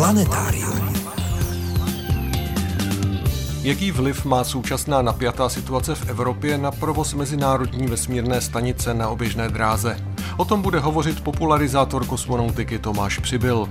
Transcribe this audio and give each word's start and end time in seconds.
Planetárium. 0.00 0.92
Jaký 3.62 3.90
vliv 3.90 4.24
má 4.24 4.44
současná 4.44 5.02
napjatá 5.02 5.48
situace 5.48 5.94
v 5.94 6.10
Evropě 6.10 6.58
na 6.58 6.70
provoz 6.70 7.14
Mezinárodní 7.14 7.86
vesmírné 7.86 8.40
stanice 8.40 8.94
na 8.94 9.08
oběžné 9.08 9.48
dráze? 9.48 9.96
O 10.36 10.44
tom 10.44 10.62
bude 10.62 10.78
hovořit 10.78 11.24
popularizátor 11.24 12.06
kosmonautiky 12.06 12.78
Tomáš 12.78 13.18
Přibyl. 13.18 13.68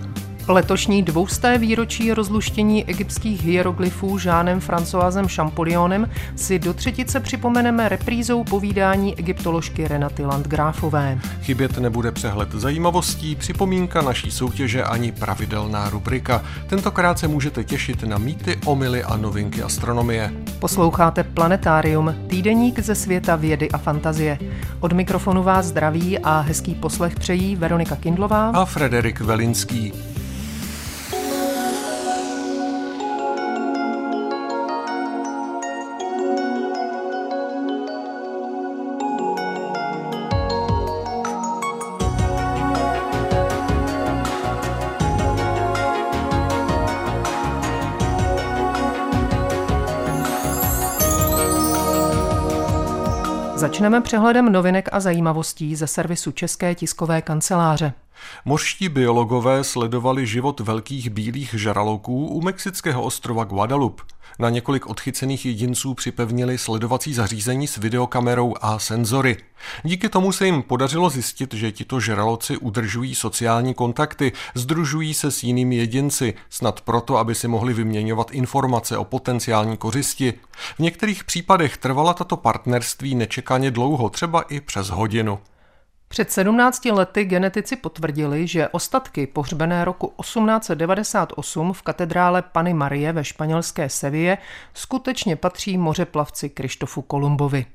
Letošní 0.50 1.04
dvousté 1.04 1.58
výročí 1.58 2.14
rozluštění 2.14 2.86
egyptských 2.86 3.44
hieroglyfů 3.44 4.18
Žánem 4.18 4.60
Francoisem 4.60 5.28
Champollionem 5.28 6.10
si 6.36 6.60
do 6.60 6.74
třetice 6.74 7.20
připomeneme 7.20 7.90
reprízou 7.90 8.44
povídání 8.44 9.20
egyptoložky 9.20 9.88
Renaty 9.88 10.26
Landgráfové. 10.26 11.20
Chybět 11.42 11.78
nebude 11.78 12.12
přehled 12.12 12.52
zajímavostí, 12.52 13.36
připomínka 13.36 14.02
naší 14.02 14.32
soutěže 14.32 14.84
ani 14.84 15.12
pravidelná 15.12 15.90
rubrika. 15.90 16.44
Tentokrát 16.68 17.20
se 17.20 17.28
můžete 17.28 17.64
těšit 17.64 18.04
na 18.04 18.18
mýty, 18.18 18.60
omily 18.66 19.04
a 19.04 19.18
novinky 19.18 19.64
astronomie. 19.64 20.32
Posloucháte 20.60 21.24
Planetárium, 21.24 22.16
týdeník 22.28 22.80
ze 22.80 22.96
světa 22.96 23.36
vědy 23.36 23.72
a 23.72 23.78
fantazie. 23.78 24.40
Od 24.80 24.94
mikrofonu 24.94 25.44
vás 25.44 25.66
zdraví 25.66 26.20
a 26.20 26.40
hezký 26.40 26.76
poslech 26.76 27.16
přejí 27.16 27.56
Veronika 27.56 27.96
Kindlová 27.96 28.50
a 28.50 28.66
Frederik 28.66 29.20
Velinský. 29.20 29.94
Začneme 53.80 54.02
přehledem 54.02 54.52
novinek 54.52 54.90
a 54.92 55.00
zajímavostí 55.00 55.76
ze 55.76 55.88
servisu 55.88 56.32
České 56.32 56.76
tiskové 56.76 57.22
kanceláře. 57.22 57.94
Mořští 58.46 58.90
biologové 58.90 59.64
sledovali 59.64 60.28
život 60.28 60.60
velkých 60.60 61.10
bílých 61.10 61.56
žraloků 61.58 62.28
u 62.28 62.42
mexického 62.42 63.04
ostrova 63.04 63.44
Guadalupe. 63.44 64.04
Na 64.40 64.50
několik 64.50 64.88
odchycených 64.88 65.46
jedinců 65.46 65.94
připevnili 65.94 66.58
sledovací 66.58 67.14
zařízení 67.14 67.68
s 67.68 67.78
videokamerou 67.78 68.56
a 68.62 68.80
senzory. 68.80 69.38
Díky 69.84 70.10
tomu 70.10 70.32
se 70.32 70.46
jim 70.46 70.64
podařilo 70.64 71.10
zjistit, 71.10 71.54
že 71.54 71.72
tito 71.72 72.00
žraloci 72.00 72.58
udržují 72.58 73.16
sociální 73.16 73.74
kontakty, 73.74 74.32
združují 74.56 75.14
se 75.14 75.32
s 75.32 75.44
jinými 75.44 75.76
jedinci, 75.76 76.34
snad 76.50 76.82
proto, 76.82 77.18
aby 77.18 77.36
si 77.36 77.48
mohli 77.48 77.74
vyměňovat 77.74 78.32
informace 78.32 78.98
o 78.98 79.04
potenciální 79.04 79.78
kořisti. 79.78 80.34
V 80.76 80.80
některých 80.80 81.24
případech 81.24 81.78
trvala 81.78 82.14
tato 82.14 82.38
partnerství 82.38 83.16
nečekaně 83.16 83.72
dlouho, 83.72 84.10
třeba 84.10 84.42
i 84.42 84.62
přes 84.62 84.90
hodinu. 84.90 85.40
Před 86.12 86.32
17 86.32 86.86
lety 86.86 87.26
genetici 87.26 87.76
potvrdili, 87.76 88.48
že 88.48 88.68
ostatky 88.68 89.28
pohřbené 89.28 89.86
roku 89.86 90.14
1898 90.22 91.74
v 91.74 91.82
katedrále 91.82 92.42
Pany 92.42 92.74
Marie 92.74 93.14
ve 93.14 93.24
španělské 93.24 93.90
Sevě 93.90 94.38
skutečně 94.74 95.36
patří 95.36 95.78
mořeplavci 95.78 96.50
Krištofu 96.50 97.02
Kolumbovi. 97.02 97.66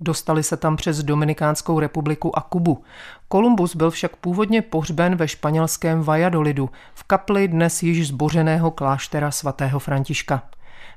Dostali 0.00 0.42
se 0.42 0.56
tam 0.56 0.76
přes 0.76 1.02
Dominikánskou 1.02 1.80
republiku 1.80 2.38
a 2.38 2.40
Kubu. 2.40 2.84
Kolumbus 3.28 3.76
byl 3.76 3.90
však 3.90 4.16
původně 4.16 4.62
pohřben 4.62 5.16
ve 5.16 5.28
španělském 5.28 6.02
Valladolidu, 6.02 6.70
v 6.94 7.04
kapli 7.04 7.48
dnes 7.48 7.82
již 7.82 8.08
zbořeného 8.08 8.70
kláštera 8.70 9.30
svatého 9.30 9.78
Františka. 9.78 10.42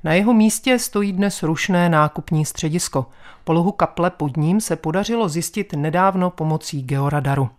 Na 0.04 0.14
jeho 0.14 0.34
místě 0.34 0.80
stojí 0.80 1.12
dnes 1.12 1.44
rušné 1.44 1.90
nákupní 1.90 2.46
středisko. 2.46 3.06
Polohu 3.44 3.72
kaple 3.72 4.10
pod 4.10 4.38
ním 4.38 4.62
se 4.62 4.76
podařilo 4.76 5.30
zjistit 5.30 5.74
nedávno 5.74 6.30
pomocí 6.30 6.84
georadaru. 6.84 7.50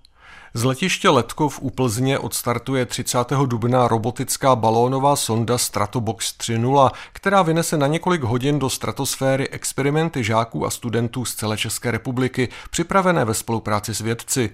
Z 0.54 0.64
letiště 0.64 1.08
Letkov 1.08 1.62
u 1.62 1.70
Plzně 1.70 2.18
odstartuje 2.18 2.86
30. 2.86 3.18
dubna 3.46 3.88
robotická 3.88 4.56
balónová 4.56 5.16
sonda 5.16 5.58
Stratobox 5.58 6.38
3.0, 6.38 6.90
která 7.12 7.42
vynese 7.42 7.76
na 7.76 7.86
několik 7.86 8.22
hodin 8.22 8.58
do 8.58 8.70
stratosféry 8.70 9.48
experimenty 9.48 10.24
žáků 10.24 10.66
a 10.66 10.70
studentů 10.70 11.24
z 11.24 11.34
celé 11.34 11.56
České 11.56 11.90
republiky, 11.90 12.48
připravené 12.70 13.24
ve 13.24 13.34
spolupráci 13.34 13.94
s 13.94 14.00
vědci. 14.00 14.50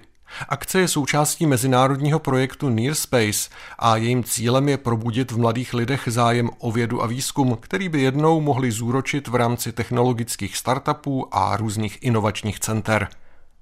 Akce 0.48 0.80
je 0.80 0.88
součástí 0.88 1.46
mezinárodního 1.46 2.18
projektu 2.18 2.68
Near 2.68 2.94
Space 2.94 3.50
a 3.78 3.96
jejím 3.96 4.24
cílem 4.24 4.68
je 4.68 4.76
probudit 4.76 5.30
v 5.30 5.38
mladých 5.38 5.74
lidech 5.74 6.02
zájem 6.06 6.50
o 6.58 6.72
vědu 6.72 7.02
a 7.02 7.06
výzkum, 7.06 7.56
který 7.60 7.88
by 7.88 8.00
jednou 8.00 8.40
mohli 8.40 8.72
zúročit 8.72 9.28
v 9.28 9.34
rámci 9.34 9.72
technologických 9.72 10.56
startupů 10.56 11.28
a 11.36 11.56
různých 11.56 11.98
inovačních 12.02 12.60
center. 12.60 13.08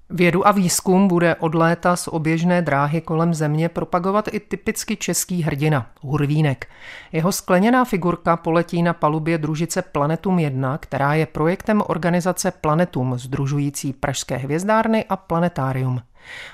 Vědu 0.09 0.47
a 0.47 0.51
výzkum 0.51 1.07
bude 1.07 1.35
od 1.35 1.55
léta 1.55 1.95
z 1.95 2.07
oběžné 2.07 2.61
dráhy 2.61 3.01
kolem 3.01 3.33
země 3.33 3.69
propagovat 3.69 4.27
i 4.31 4.39
typicky 4.39 4.97
český 4.97 5.43
hrdina, 5.43 5.87
Hurvínek. 6.01 6.67
Jeho 7.11 7.31
skleněná 7.31 7.85
figurka 7.85 8.37
poletí 8.37 8.83
na 8.83 8.93
palubě 8.93 9.37
družice 9.37 9.81
Planetum 9.81 10.39
1, 10.39 10.77
která 10.77 11.13
je 11.13 11.25
projektem 11.25 11.83
organizace 11.87 12.51
Planetum, 12.51 13.17
združující 13.17 13.93
Pražské 13.93 14.37
hvězdárny 14.37 15.05
a 15.09 15.15
Planetárium. 15.15 16.01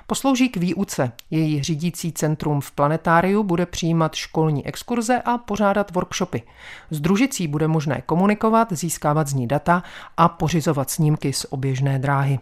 Poslouží 0.08 0.50
k 0.50 0.58
výuce. 0.58 1.12
Její 1.32 1.64
řídící 1.64 2.12
centrum 2.12 2.62
v 2.62 2.72
planetáriu 2.72 3.44
bude 3.44 3.66
přijímat 3.66 4.16
školní 4.16 4.68
exkurze 4.68 5.22
a 5.26 5.38
pořádat 5.38 5.92
workshopy. 5.92 6.44
S 6.90 7.00
družicí 7.00 7.48
bude 7.48 7.68
možné 7.68 8.02
komunikovat, 8.06 8.68
získávat 8.72 9.28
z 9.28 9.34
ní 9.34 9.48
data 9.48 9.84
a 10.18 10.30
pořizovat 10.30 10.90
snímky 10.90 11.34
z 11.34 11.46
oběžné 11.50 12.00
dráhy. 12.00 12.40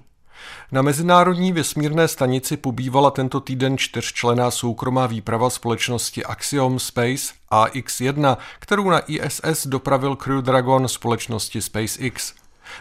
Na 0.72 0.82
Mezinárodní 0.82 1.54
vesmírné 1.54 2.08
stanici 2.08 2.58
pobývala 2.58 3.12
tento 3.12 3.40
týden 3.40 3.78
čtyřčlená 3.78 4.52
soukromá 4.52 5.08
výprava 5.08 5.50
společnosti 5.50 6.26
Axiom 6.26 6.80
Space 6.80 7.34
AX-1, 7.52 8.38
kterou 8.60 8.90
na 8.90 9.00
ISS 9.00 9.68
dopravil 9.68 10.16
Crew 10.16 10.42
Dragon 10.42 10.88
společnosti 10.88 11.62
SpaceX. 11.62 12.34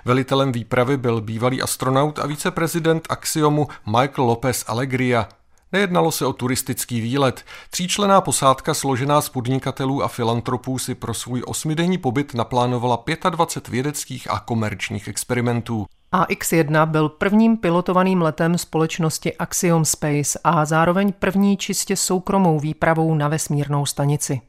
Velitelem 0.05 0.53
výpravy 0.53 0.97
byl 0.97 1.21
bývalý 1.21 1.63
astronaut 1.63 2.19
a 2.19 2.27
viceprezident 2.27 3.07
Axiomu 3.11 3.69
Michael 3.87 4.25
Lopez 4.25 4.65
Alegria. 4.69 5.29
Nejednalo 5.73 6.13
se 6.13 6.27
o 6.27 6.33
turistický 6.33 7.01
výlet. 7.01 7.45
Tříčlená 7.71 8.21
posádka 8.21 8.75
složená 8.75 9.21
z 9.21 9.29
podnikatelů 9.29 10.03
a 10.03 10.09
filantropů 10.09 10.79
si 10.79 10.95
pro 10.95 11.15
svůj 11.15 11.43
osmidenní 11.47 11.99
pobyt 11.99 12.35
naplánovala 12.35 13.05
25 13.31 13.73
vědeckých 13.73 14.31
a 14.31 14.39
komerčních 14.39 15.09
experimentů. 15.09 15.87
AX-1 16.13 16.87
byl 16.87 17.09
prvním 17.09 17.57
pilotovaným 17.57 18.23
letem 18.23 18.59
společnosti 18.59 19.37
Axiom 19.37 19.85
Space 19.85 20.39
a 20.45 20.65
zároveň 20.65 21.13
první 21.13 21.57
čistě 21.57 21.97
soukromou 21.97 22.61
výpravou 22.61 23.15
na 23.15 23.29
vesmírnou 23.29 23.87
stanici. 23.87 24.41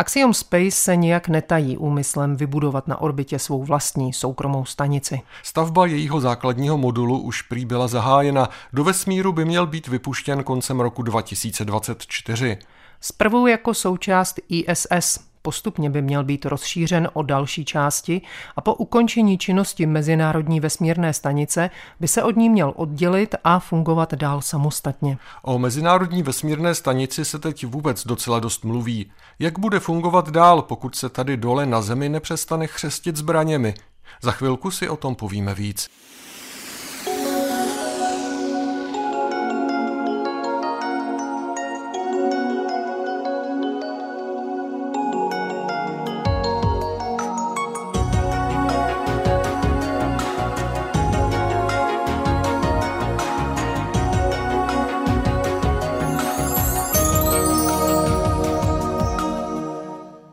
Axiom 0.00 0.34
Space 0.34 0.70
se 0.70 0.96
nijak 0.96 1.28
netají 1.28 1.76
úmyslem 1.78 2.36
vybudovat 2.36 2.88
na 2.88 3.00
orbitě 3.00 3.38
svou 3.38 3.64
vlastní 3.64 4.12
soukromou 4.12 4.64
stanici. 4.64 5.20
Stavba 5.42 5.86
jejího 5.86 6.20
základního 6.20 6.78
modulu 6.78 7.18
už 7.18 7.42
prý 7.42 7.64
byla 7.64 7.88
zahájena. 7.88 8.48
Do 8.72 8.84
vesmíru 8.84 9.32
by 9.32 9.44
měl 9.44 9.66
být 9.66 9.88
vypuštěn 9.88 10.44
koncem 10.44 10.80
roku 10.80 11.02
2024. 11.02 12.58
Zprvu 13.00 13.46
jako 13.46 13.74
součást 13.74 14.40
ISS, 14.48 15.29
Postupně 15.42 15.90
by 15.90 16.02
měl 16.02 16.24
být 16.24 16.46
rozšířen 16.46 17.08
o 17.12 17.22
další 17.22 17.64
části 17.64 18.22
a 18.56 18.60
po 18.60 18.74
ukončení 18.74 19.38
činnosti 19.38 19.86
Mezinárodní 19.86 20.60
vesmírné 20.60 21.12
stanice 21.12 21.70
by 22.00 22.08
se 22.08 22.22
od 22.22 22.36
ní 22.36 22.48
měl 22.48 22.72
oddělit 22.76 23.34
a 23.44 23.58
fungovat 23.58 24.14
dál 24.14 24.40
samostatně. 24.40 25.18
O 25.42 25.58
Mezinárodní 25.58 26.22
vesmírné 26.22 26.74
stanici 26.74 27.24
se 27.24 27.38
teď 27.38 27.66
vůbec 27.66 28.06
docela 28.06 28.40
dost 28.40 28.64
mluví. 28.64 29.12
Jak 29.38 29.58
bude 29.58 29.80
fungovat 29.80 30.30
dál, 30.30 30.62
pokud 30.62 30.96
se 30.96 31.08
tady 31.08 31.36
dole 31.36 31.66
na 31.66 31.82
Zemi 31.82 32.08
nepřestane 32.08 32.66
chřestit 32.66 33.16
zbraněmi? 33.16 33.74
Za 34.22 34.32
chvilku 34.32 34.70
si 34.70 34.88
o 34.88 34.96
tom 34.96 35.14
povíme 35.14 35.54
víc. 35.54 35.88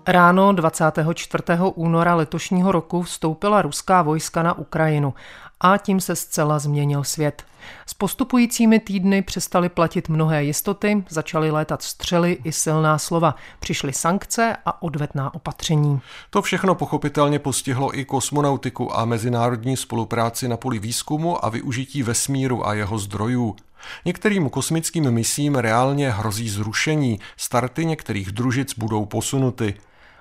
Ráno 0.09 0.53
24. 0.53 1.43
února 1.75 2.15
letošního 2.15 2.71
roku 2.71 3.01
vstoupila 3.01 3.61
ruská 3.61 4.01
vojska 4.01 4.43
na 4.43 4.57
Ukrajinu 4.57 5.13
a 5.59 5.77
tím 5.77 5.99
se 5.99 6.15
zcela 6.15 6.59
změnil 6.59 7.03
svět. 7.03 7.43
S 7.85 7.93
postupujícími 7.93 8.79
týdny 8.79 9.21
přestaly 9.21 9.69
platit 9.69 10.09
mnohé 10.09 10.43
jistoty, 10.43 11.03
začaly 11.09 11.51
létat 11.51 11.81
střely 11.81 12.37
i 12.43 12.51
silná 12.51 12.97
slova. 12.97 13.35
Přišly 13.59 13.93
sankce 13.93 14.57
a 14.65 14.81
odvetná 14.81 15.33
opatření. 15.33 15.99
To 16.29 16.41
všechno 16.41 16.75
pochopitelně 16.75 17.39
postihlo 17.39 17.99
i 17.99 18.05
kosmonautiku 18.05 18.97
a 18.97 19.05
mezinárodní 19.05 19.77
spolupráci 19.77 20.47
na 20.47 20.57
poli 20.57 20.79
výzkumu 20.79 21.45
a 21.45 21.49
využití 21.49 22.03
vesmíru 22.03 22.67
a 22.67 22.73
jeho 22.73 22.99
zdrojů. 22.99 23.55
Některým 24.05 24.49
kosmickým 24.49 25.11
misím 25.11 25.55
reálně 25.55 26.11
hrozí 26.11 26.49
zrušení, 26.49 27.19
starty 27.37 27.85
některých 27.85 28.31
družic 28.31 28.73
budou 28.77 29.05
posunuty. 29.05 29.73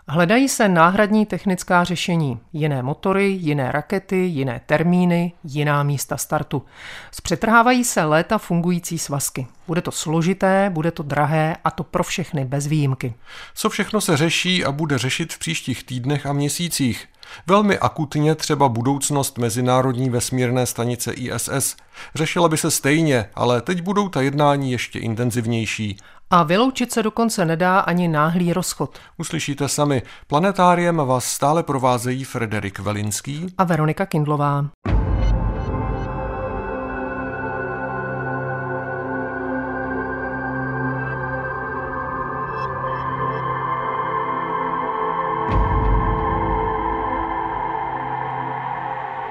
Hledají 0.09 0.49
se 0.49 0.69
náhradní 0.69 1.27
technická 1.27 1.85
řešení, 1.85 2.41
jiné 2.53 2.83
motory, 2.83 3.27
jiné 3.27 3.73
rakety, 3.73 4.17
jiné 4.17 4.61
termíny, 4.67 5.33
jiná 5.45 5.83
místa 5.83 6.17
startu. 6.17 6.63
Zpřetrhávají 7.11 7.85
se 7.85 8.05
léta 8.05 8.39
fungující 8.39 8.99
svazky. 8.99 9.47
Bude 9.67 9.83
to 9.83 9.91
složité, 9.91 10.71
bude 10.71 10.91
to 10.91 11.03
drahé 11.03 11.57
a 11.65 11.71
to 11.71 11.85
pro 11.85 12.05
všechny 12.05 12.45
bez 12.45 12.67
výjimky. 12.67 13.15
Co 13.55 13.71
všechno 13.71 14.01
se 14.01 14.17
řeší 14.17 14.65
a 14.65 14.73
bude 14.73 14.99
řešit 14.99 15.33
v 15.33 15.39
příštích 15.39 15.85
týdnech 15.85 16.27
a 16.27 16.33
měsících? 16.33 17.09
Velmi 17.47 17.79
akutně 17.79 18.35
třeba 18.35 18.69
budoucnost 18.69 19.39
Mezinárodní 19.39 20.11
vesmírné 20.11 20.67
stanice 20.67 21.13
ISS. 21.13 21.77
Řešila 22.15 22.49
by 22.49 22.57
se 22.57 22.71
stejně, 22.71 23.29
ale 23.35 23.61
teď 23.61 23.83
budou 23.83 24.09
ta 24.09 24.21
jednání 24.21 24.73
ještě 24.73 24.99
intenzivnější. 24.99 25.97
A 26.31 26.43
vyloučit 26.43 26.93
se 26.93 27.03
dokonce 27.03 27.45
nedá 27.45 27.81
ani 27.81 28.09
náhlý 28.09 28.53
rozchod. 28.53 28.99
Uslyšíte 29.19 29.69
sami, 29.69 30.03
planetáriem 30.27 30.97
vás 30.97 31.25
stále 31.25 31.63
provázejí 31.63 32.25
Frederik 32.25 32.79
Velinský 32.79 33.47
a 33.59 33.65
Veronika 33.65 34.07
Kindlová. 34.07 34.65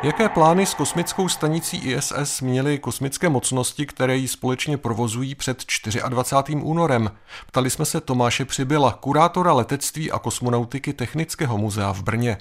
Jaké 0.06 0.30
plány 0.30 0.66
s 0.66 0.74
kosmickou 0.74 1.30
stanicí 1.30 1.78
ISS 1.78 2.42
měly 2.42 2.80
kosmické 2.80 3.30
mocnosti, 3.30 3.86
které 3.86 4.18
ji 4.18 4.28
společně 4.28 4.78
provozují 4.78 5.36
před 5.36 5.64
24. 6.10 6.56
únorem? 6.56 7.12
Ptali 7.48 7.70
jsme 7.70 7.86
se 7.86 8.02
Tomáše 8.02 8.46
Přibyla, 8.46 8.92
kurátora 8.92 9.54
letectví 9.54 10.12
a 10.12 10.20
kosmonautiky 10.20 10.94
Technického 10.94 11.58
muzea 11.58 11.94
v 11.94 12.04
Brně. 12.04 12.38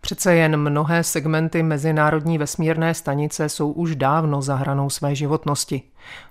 Přece 0.00 0.34
jen 0.34 0.56
mnohé 0.56 1.04
segmenty 1.04 1.62
Mezinárodní 1.62 2.38
vesmírné 2.38 2.94
stanice 2.94 3.48
jsou 3.48 3.72
už 3.72 3.96
dávno 3.96 4.42
za 4.42 4.54
hranou 4.56 4.90
své 4.90 5.14
životnosti. 5.14 5.82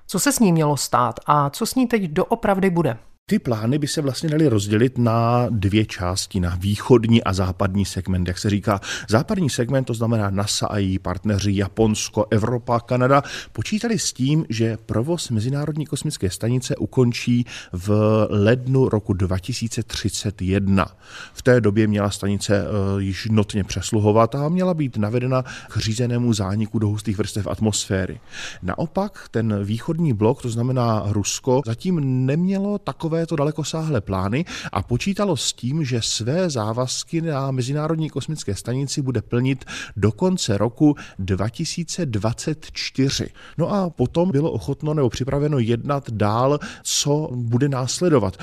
Co 0.08 0.20
se 0.20 0.32
s 0.32 0.40
ní 0.40 0.52
mělo 0.52 0.78
stát 0.78 1.20
a 1.26 1.50
co 1.50 1.66
s 1.66 1.76
ní 1.76 1.88
teď 1.88 2.04
doopravdy 2.04 2.70
bude? 2.70 2.98
Ty 3.30 3.40
plány 3.40 3.78
by 3.78 3.88
se 3.88 4.02
vlastně 4.02 4.30
daly 4.30 4.48
rozdělit 4.48 4.98
na 4.98 5.48
dvě 5.50 5.86
části, 5.86 6.40
na 6.40 6.56
východní 6.56 7.24
a 7.24 7.34
západní 7.34 7.86
segment. 7.86 8.28
Jak 8.28 8.38
se 8.38 8.50
říká, 8.50 8.82
západní 9.10 9.50
segment, 9.50 9.84
to 9.86 9.94
znamená 9.94 10.30
NASA 10.30 10.68
a 10.68 10.78
její 10.78 11.00
partneři 11.00 11.52
Japonsko, 11.56 12.26
Evropa, 12.30 12.80
Kanada, 12.80 13.24
počítali 13.52 14.00
s 14.00 14.14
tím, 14.14 14.46
že 14.50 14.78
provoz 14.86 15.30
Mezinárodní 15.30 15.86
kosmické 15.86 16.30
stanice 16.30 16.76
ukončí 16.76 17.46
v 17.74 17.90
lednu 18.30 18.90
roku 18.90 19.14
2031. 19.14 20.86
V 21.34 21.42
té 21.42 21.62
době 21.62 21.88
měla 21.88 22.10
stanice 22.10 22.64
uh, 22.64 23.02
již 23.02 23.28
notně 23.32 23.64
přesluhovat 23.64 24.36
a 24.36 24.50
měla 24.50 24.74
být 24.74 24.98
navedena 24.98 25.42
k 25.70 25.78
řízenému 25.78 26.34
zániku 26.34 26.80
do 26.80 26.88
hustých 26.88 27.18
vrstev 27.18 27.48
atmosféry. 27.48 28.20
Naopak 28.64 29.28
ten 29.32 29.64
východní 29.64 30.14
blok, 30.14 30.42
to 30.42 30.50
znamená 30.50 31.04
Rusko, 31.06 31.62
zatím 31.66 32.26
nemělo 32.26 32.78
takové 32.78 33.15
takovéto 33.16 33.36
dalekosáhlé 33.36 34.02
plány 34.02 34.46
a 34.72 34.84
počítalo 34.84 35.38
s 35.38 35.54
tím, 35.54 35.86
že 35.86 36.02
své 36.02 36.50
závazky 36.50 37.22
na 37.22 37.52
Mezinárodní 37.52 38.10
kosmické 38.10 38.56
stanici 38.56 39.02
bude 39.02 39.22
plnit 39.22 39.66
do 39.96 40.12
konce 40.12 40.58
roku 40.58 40.96
2024. 41.20 43.30
No 43.58 43.74
a 43.74 43.90
potom 43.90 44.32
bylo 44.32 44.52
ochotno 44.52 44.94
nebo 44.94 45.10
připraveno 45.10 45.60
jednat 45.60 46.12
dál, 46.12 46.60
co 46.84 47.30
bude 47.32 47.70
následovat. 47.70 48.38
Eh, 48.38 48.42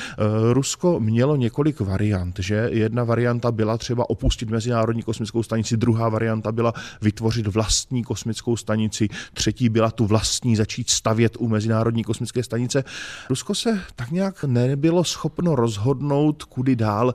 Rusko 0.53 1.01
mělo 1.01 1.37
několik 1.37 1.81
variant, 1.81 2.39
že 2.39 2.69
jedna 2.73 3.05
varianta 3.05 3.53
byla 3.53 3.79
třeba 3.79 4.11
opustit 4.11 4.51
Mezinárodní 4.51 5.03
kosmickou 5.03 5.43
stanici, 5.43 5.77
druhá 5.77 6.09
varianta 6.09 6.53
byla 6.53 6.73
vytvořit 7.03 7.47
vlastní 7.47 8.05
kosmickou 8.05 8.57
stanici, 8.57 9.09
třetí 9.35 9.69
byla 9.69 9.91
tu 9.91 10.07
vlastní 10.07 10.57
začít 10.57 10.91
stavět 10.91 11.37
u 11.39 11.49
Mezinárodní 11.49 12.05
kosmické 12.05 12.43
stanice. 12.43 12.85
Rusko 13.31 13.55
se 13.55 13.81
tak 13.97 14.11
nějak 14.11 14.45
ne 14.45 14.62
nebylo 14.67 15.05
schopno 15.05 15.57
rozhodnout, 15.57 16.45
kudy 16.45 16.77
dál. 16.77 17.15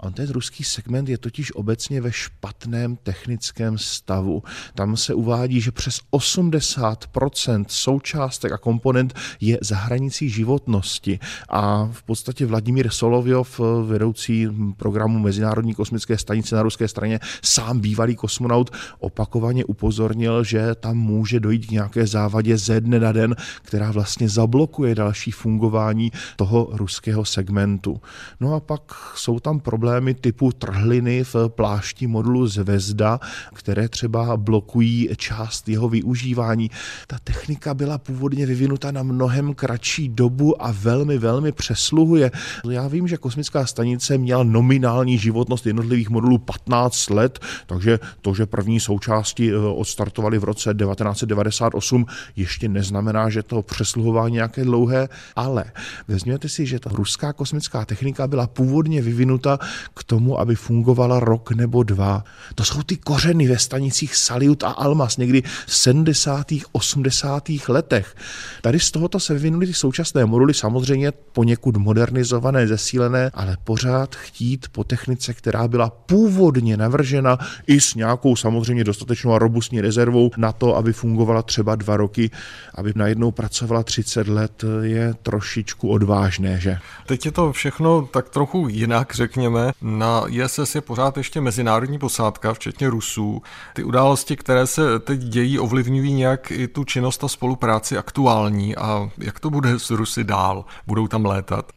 On 0.00 0.12
ten 0.12 0.30
ruský 0.30 0.64
segment 0.64 1.08
je 1.08 1.18
totiž 1.18 1.54
obecně 1.54 2.00
ve 2.00 2.12
špatném 2.12 2.96
technickém 2.96 3.78
stavu. 3.78 4.42
Tam 4.74 4.96
se 4.96 5.14
uvádí, 5.14 5.60
že 5.60 5.72
přes 5.72 6.00
80% 6.12 7.64
součástek 7.68 8.52
a 8.52 8.58
komponent 8.58 9.14
je 9.40 9.58
za 9.62 9.76
hranicí 9.76 10.30
životnosti. 10.30 11.18
A 11.48 11.88
v 11.92 12.02
podstatě 12.02 12.46
Vladimír 12.46 12.90
Solovjov, 12.90 13.60
vedoucí 13.86 14.48
programu 14.76 15.18
Mezinárodní 15.18 15.74
kosmické 15.74 16.18
stanice 16.18 16.56
na 16.56 16.62
ruské 16.62 16.88
straně, 16.88 17.20
sám 17.42 17.80
bývalý 17.80 18.16
kosmonaut, 18.16 18.70
opakovaně 18.98 19.64
upozornil, 19.64 20.44
že 20.44 20.74
tam 20.74 20.96
může 20.96 21.40
dojít 21.40 21.66
k 21.66 21.70
nějaké 21.70 22.06
závadě 22.06 22.58
ze 22.58 22.80
dne 22.80 23.00
na 23.00 23.12
den, 23.12 23.36
která 23.62 23.90
vlastně 23.90 24.28
zablokuje 24.28 24.94
další 24.94 25.30
fungování 25.30 26.12
toho 26.36 26.68
ruského 26.72 27.24
segmentu. 27.24 28.00
No 28.40 28.54
a 28.54 28.60
pak 28.60 28.82
jsou 29.14 29.40
tam 29.40 29.60
problémy 29.60 29.87
problémy 29.88 30.14
typu 30.14 30.52
trhliny 30.52 31.24
v 31.24 31.34
plášti 31.48 32.06
modulu 32.06 32.46
Zvezda, 32.46 33.20
které 33.54 33.88
třeba 33.88 34.36
blokují 34.36 35.08
část 35.16 35.68
jeho 35.68 35.88
využívání. 35.88 36.70
Ta 37.06 37.16
technika 37.24 37.74
byla 37.74 37.98
původně 37.98 38.46
vyvinuta 38.46 38.90
na 38.90 39.02
mnohem 39.02 39.54
kratší 39.54 40.08
dobu 40.08 40.62
a 40.62 40.74
velmi, 40.80 41.18
velmi 41.18 41.52
přesluhuje. 41.52 42.30
Já 42.70 42.88
vím, 42.88 43.08
že 43.08 43.16
kosmická 43.16 43.66
stanice 43.66 44.18
měla 44.18 44.42
nominální 44.42 45.18
životnost 45.18 45.66
jednotlivých 45.66 46.10
modulů 46.10 46.38
15 46.38 47.10
let, 47.10 47.38
takže 47.66 47.98
to, 48.20 48.34
že 48.34 48.46
první 48.46 48.80
součásti 48.80 49.50
eh, 49.50 49.56
odstartovaly 49.56 50.38
v 50.38 50.44
roce 50.44 50.74
1998, 50.74 52.06
ještě 52.36 52.68
neznamená, 52.68 53.30
že 53.30 53.42
to 53.42 53.62
přesluhování 53.62 54.34
nějaké 54.34 54.64
dlouhé, 54.64 55.08
ale 55.36 55.64
vezměte 56.08 56.48
si, 56.48 56.66
že 56.66 56.78
ta 56.78 56.90
ruská 56.92 57.32
kosmická 57.32 57.84
technika 57.84 58.26
byla 58.26 58.46
původně 58.46 59.02
vyvinuta 59.02 59.58
k 59.94 60.04
tomu, 60.04 60.40
aby 60.40 60.54
fungovala 60.54 61.20
rok 61.20 61.50
nebo 61.50 61.82
dva. 61.82 62.24
To 62.54 62.64
jsou 62.64 62.82
ty 62.82 62.96
kořeny 62.96 63.48
ve 63.48 63.58
stanicích 63.58 64.16
Saliut 64.16 64.62
a 64.64 64.68
Almas 64.68 65.16
někdy 65.16 65.42
v 65.66 65.76
70. 65.76 66.46
80. 66.72 67.48
letech. 67.68 68.16
Tady 68.62 68.80
z 68.80 68.90
tohoto 68.90 69.20
se 69.20 69.34
vyvinuly 69.34 69.66
ty 69.66 69.74
současné 69.74 70.24
moduly, 70.24 70.54
samozřejmě 70.54 71.12
poněkud 71.12 71.76
modernizované, 71.76 72.66
zesílené, 72.66 73.30
ale 73.34 73.56
pořád 73.64 74.14
chtít 74.14 74.66
po 74.72 74.84
technice, 74.84 75.34
která 75.34 75.68
byla 75.68 75.90
původně 75.90 76.76
navržena 76.76 77.38
i 77.66 77.80
s 77.80 77.94
nějakou 77.94 78.36
samozřejmě 78.36 78.84
dostatečnou 78.84 79.32
a 79.32 79.38
robustní 79.38 79.80
rezervou 79.80 80.30
na 80.36 80.52
to, 80.52 80.76
aby 80.76 80.92
fungovala 80.92 81.42
třeba 81.42 81.76
dva 81.76 81.96
roky, 81.96 82.30
aby 82.74 82.92
najednou 82.96 83.30
pracovala 83.30 83.82
30 83.82 84.28
let, 84.28 84.64
je 84.82 85.14
trošičku 85.22 85.88
odvážné, 85.88 86.60
že? 86.60 86.78
Teď 87.06 87.26
je 87.26 87.32
to 87.32 87.52
všechno 87.52 88.08
tak 88.12 88.28
trochu 88.28 88.68
jinak, 88.68 89.14
řekněme. 89.14 89.67
Na 89.82 90.22
ISS 90.28 90.74
je 90.74 90.80
pořád 90.80 91.16
ještě 91.16 91.40
mezinárodní 91.40 91.98
posádka, 91.98 92.54
včetně 92.54 92.90
Rusů. 92.90 93.42
Ty 93.74 93.84
události, 93.84 94.36
které 94.36 94.66
se 94.66 94.98
teď 94.98 95.20
dějí, 95.20 95.58
ovlivňují 95.58 96.12
nějak 96.12 96.50
i 96.50 96.68
tu 96.68 96.84
činnost 96.84 97.24
a 97.24 97.28
spolupráci 97.28 97.98
aktuální 97.98 98.76
a 98.76 99.10
jak 99.18 99.40
to 99.40 99.50
bude 99.50 99.78
s 99.78 99.90
Rusy 99.90 100.24
dál? 100.24 100.64
Budou 100.86 101.08
tam 101.08 101.24
létat? 101.24 101.72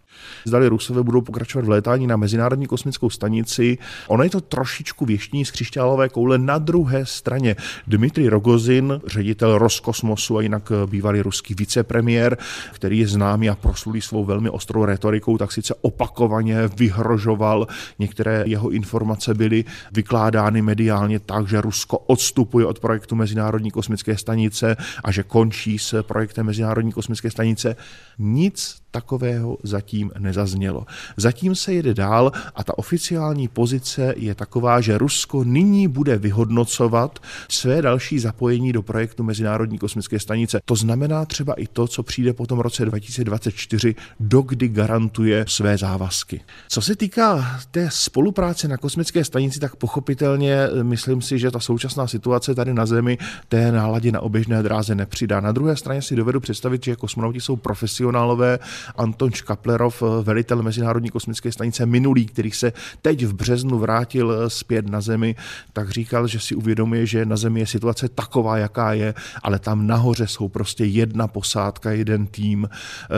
Zdali 0.45 0.67
Rusové 0.67 1.03
budou 1.03 1.21
pokračovat 1.21 1.65
v 1.65 1.69
létání 1.69 2.07
na 2.07 2.17
Mezinárodní 2.17 2.67
kosmickou 2.67 3.09
stanici. 3.09 3.77
Ono 4.07 4.23
je 4.23 4.29
to 4.29 4.41
trošičku 4.41 5.05
věštní 5.05 5.45
z 5.45 5.51
křišťálové 5.51 6.09
koule. 6.09 6.37
Na 6.37 6.57
druhé 6.57 7.05
straně 7.05 7.55
Dmitry 7.87 8.29
Rogozin, 8.29 9.01
ředitel 9.05 9.57
Roskosmosu 9.57 10.37
a 10.37 10.41
jinak 10.41 10.71
bývalý 10.85 11.21
ruský 11.21 11.53
vicepremiér, 11.53 12.37
který 12.71 12.99
je 12.99 13.07
známý 13.07 13.49
a 13.49 13.55
proslulý 13.55 14.01
svou 14.01 14.25
velmi 14.25 14.49
ostrou 14.49 14.85
retorikou, 14.85 15.37
tak 15.37 15.51
sice 15.51 15.75
opakovaně 15.81 16.67
vyhrožoval. 16.67 17.67
Některé 17.99 18.43
jeho 18.47 18.69
informace 18.69 19.33
byly 19.33 19.65
vykládány 19.91 20.61
mediálně 20.61 21.19
tak, 21.19 21.47
že 21.47 21.61
Rusko 21.61 21.97
odstupuje 21.97 22.65
od 22.65 22.79
projektu 22.79 23.15
Mezinárodní 23.15 23.71
kosmické 23.71 24.17
stanice 24.17 24.77
a 25.03 25.11
že 25.11 25.23
končí 25.23 25.79
s 25.79 26.03
projektem 26.03 26.45
Mezinárodní 26.45 26.91
kosmické 26.91 27.31
stanice. 27.31 27.75
Nic 28.19 28.80
takového 28.91 29.57
zatím 29.63 30.11
nezaznělo. 30.19 30.85
Zatím 31.17 31.55
se 31.55 31.73
jede 31.73 31.93
dál 31.93 32.31
a 32.55 32.63
ta 32.63 32.77
oficiální 32.77 33.47
pozice 33.47 34.13
je 34.17 34.35
taková, 34.35 34.81
že 34.81 34.97
Rusko 34.97 35.43
nyní 35.43 35.87
bude 35.87 36.17
vyhodnocovat 36.17 37.19
své 37.49 37.81
další 37.81 38.19
zapojení 38.19 38.73
do 38.73 38.81
projektu 38.81 39.23
Mezinárodní 39.23 39.77
kosmické 39.77 40.19
stanice. 40.19 40.59
To 40.65 40.75
znamená 40.75 41.25
třeba 41.25 41.53
i 41.53 41.67
to, 41.67 41.87
co 41.87 42.03
přijde 42.03 42.33
po 42.33 42.47
tom 42.47 42.59
roce 42.59 42.85
2024, 42.85 43.95
dokdy 44.19 44.67
garantuje 44.67 45.45
své 45.47 45.77
závazky. 45.77 46.41
Co 46.67 46.81
se 46.81 46.95
týká 46.95 47.59
té 47.71 47.89
spolupráce 47.91 48.67
na 48.67 48.77
kosmické 48.77 49.23
stanici, 49.23 49.59
tak 49.59 49.75
pochopitelně 49.75 50.53
eh, 50.53 50.83
myslím 50.83 51.21
si, 51.21 51.39
že 51.39 51.51
ta 51.51 51.59
současná 51.59 52.07
situace 52.07 52.55
tady 52.55 52.73
na 52.73 52.85
Zemi 52.85 53.17
té 53.47 53.71
náladě 53.71 54.11
na 54.11 54.19
oběžné 54.19 54.63
dráze 54.63 54.95
nepřidá. 54.95 55.41
Na 55.41 55.51
druhé 55.51 55.75
straně 55.75 56.01
si 56.01 56.15
dovedu 56.15 56.39
představit, 56.39 56.83
že 56.83 56.95
kosmonauti 56.95 57.41
jsou 57.41 57.55
profesionálové. 57.55 58.59
Anton 58.95 59.31
Škaplerov, 59.31 60.03
eh, 60.03 60.23
velitel 60.23 60.63
Mezinárodní 60.63 61.09
kosmické 61.09 61.51
stanice 61.51 61.85
minulý, 61.85 62.25
který 62.25 62.51
se 62.51 62.73
teď 63.01 63.25
v 63.25 63.33
březnu 63.33 63.79
vrátil 63.79 64.31
eh, 64.31 64.49
zpět 64.49 64.89
na 64.89 65.01
Zemi, 65.01 65.35
tak 65.73 65.89
říkal, 65.89 66.27
že 66.27 66.39
si 66.39 66.55
uvědomuje, 66.55 67.05
že 67.05 67.25
na 67.25 67.37
Zemi 67.37 67.59
je 67.59 67.67
situace 67.67 68.09
taková, 68.09 68.57
jaká 68.57 68.93
je, 68.93 69.13
ale 69.43 69.59
tam 69.59 69.87
nahoře 69.87 70.27
jsou 70.27 70.47
prostě 70.47 70.85
jedna 70.85 71.27
posádka, 71.27 71.91
jeden 71.91 72.27
tým. 72.27 72.69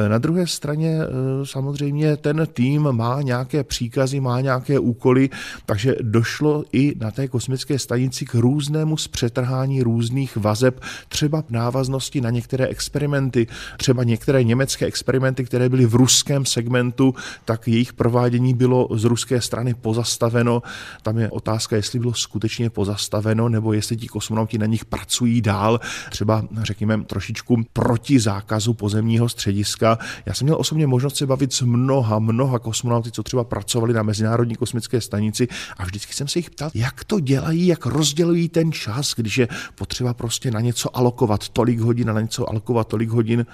Na 0.07 0.17
druhé 0.17 0.47
straně 0.47 0.99
samozřejmě 1.43 2.17
ten 2.17 2.47
tým 2.53 2.91
má 2.91 3.21
nějaké 3.21 3.63
příkazy, 3.63 4.19
má 4.19 4.41
nějaké 4.41 4.79
úkoly, 4.79 5.29
takže 5.65 5.95
došlo 6.01 6.63
i 6.71 6.95
na 6.99 7.11
té 7.11 7.27
kosmické 7.27 7.79
stanici 7.79 8.25
k 8.25 8.35
různému 8.35 8.97
zpřetrhání 8.97 9.83
různých 9.83 10.37
vazeb, 10.37 10.79
třeba 11.07 11.41
v 11.41 11.49
návaznosti 11.49 12.21
na 12.21 12.29
některé 12.29 12.67
experimenty, 12.67 13.47
třeba 13.77 14.03
některé 14.03 14.43
německé 14.43 14.85
experimenty, 14.85 15.43
které 15.53 15.69
byly 15.69 15.85
v 15.85 15.95
ruském 15.95 16.45
segmentu, 16.45 17.15
tak 17.45 17.67
jejich 17.67 17.93
provádění 17.93 18.53
bylo 18.53 18.87
z 18.91 19.03
ruské 19.03 19.41
strany 19.41 19.73
pozastaveno. 19.73 20.63
Tam 21.01 21.17
je 21.17 21.29
otázka, 21.29 21.75
jestli 21.75 21.99
bylo 21.99 22.13
skutečně 22.13 22.69
pozastaveno, 22.69 23.49
nebo 23.49 23.73
jestli 23.73 23.97
ti 23.97 24.07
kosmonauti 24.07 24.57
na 24.57 24.65
nich 24.65 24.85
pracují 24.85 25.41
dál, 25.41 25.79
třeba 26.09 26.43
řekněme 26.61 27.03
trošičku 27.03 27.63
proti 27.73 28.19
zákazu 28.19 28.73
pozemního 28.73 29.29
střediska. 29.29 29.97
Já 30.25 30.33
jsem 30.33 30.45
měl 30.45 30.57
osobně 30.59 30.87
možnost 30.87 31.17
se 31.17 31.25
bavit 31.25 31.53
s 31.53 31.61
mnoha, 31.61 32.19
mnoha 32.19 32.59
kosmonauty, 32.59 33.11
co 33.11 33.23
třeba 33.23 33.43
pracovali 33.43 33.93
na 33.93 34.03
Mezinárodní 34.03 34.55
kosmické 34.55 35.01
stanici 35.01 35.47
a 35.77 35.85
vždycky 35.85 36.13
jsem 36.13 36.27
se 36.27 36.39
jich 36.39 36.49
ptal, 36.49 36.71
jak 36.73 37.03
to 37.03 37.19
dělají, 37.19 37.67
jak 37.67 37.85
rozdělují 37.85 38.49
ten 38.49 38.71
čas, 38.71 39.13
když 39.15 39.37
je 39.37 39.47
potřeba 39.75 40.13
prostě 40.13 40.51
na 40.51 40.59
něco 40.59 40.97
alokovat 40.97 41.49
tolik 41.49 41.79
hodin 41.79 42.09
a 42.09 42.13
na 42.13 42.21
něco 42.21 42.49
alokovat 42.49 42.87
tolik 42.87 43.09
hodin. 43.09 43.45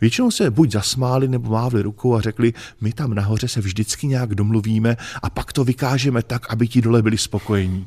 Většinou 0.00 0.30
se 0.30 0.50
buď 0.50 0.72
zasmáli 0.72 1.28
nebo 1.28 1.41
mávli 1.42 1.82
rukou 1.82 2.14
a 2.14 2.20
řekli, 2.20 2.52
my 2.80 2.92
tam 2.92 3.14
nahoře 3.14 3.48
se 3.48 3.60
vždycky 3.60 4.06
nějak 4.06 4.34
domluvíme 4.34 4.96
a 5.22 5.30
pak 5.30 5.52
to 5.52 5.64
vykážeme 5.64 6.22
tak, 6.22 6.52
aby 6.52 6.68
ti 6.68 6.82
dole 6.82 7.02
byli 7.02 7.18
spokojení. 7.18 7.86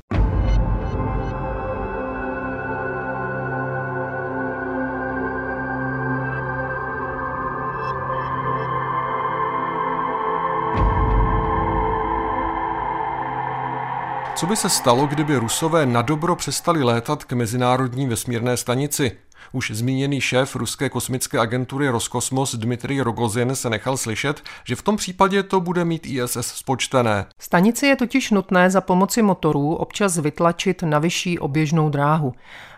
Co 14.36 14.46
by 14.46 14.56
se 14.56 14.70
stalo, 14.70 15.08
kdyby 15.08 15.38
Rusové 15.38 15.86
na 15.86 16.02
dobro 16.02 16.36
přestali 16.36 16.84
létat 16.84 17.24
k 17.24 17.34
Mezinárodní 17.34 18.08
vesmírné 18.08 18.58
stanici? 18.58 19.12
Už 19.52 19.72
zmíněný 19.72 20.22
šéf 20.22 20.56
ruské 20.56 20.90
kosmické 20.90 21.40
agentury 21.40 21.90
Roskosmos 21.90 22.56
Dmitrij 22.56 23.02
Rogozin 23.02 23.56
se 23.56 23.70
nechal 23.70 23.98
slyšet, 23.98 24.42
že 24.64 24.76
v 24.76 24.82
tom 24.82 24.96
případě 24.96 25.44
to 25.44 25.62
bude 25.62 25.86
mít 25.86 26.06
ISS 26.06 26.38
spočtené. 26.42 27.26
Stanici 27.40 27.86
je 27.88 27.96
totiž 27.96 28.32
nutné 28.32 28.70
za 28.70 28.82
pomoci 28.82 29.22
motorů 29.22 29.76
občas 29.76 30.18
vytlačit 30.18 30.84
na 30.84 31.00
vyšší 31.00 31.40
oběžnou 31.40 31.90
dráhu. 31.90 32.34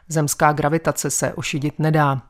Zemská 0.07 0.51
gravitace 0.51 1.09
se 1.09 1.33
ošidit 1.33 1.79
nedá. 1.79 2.21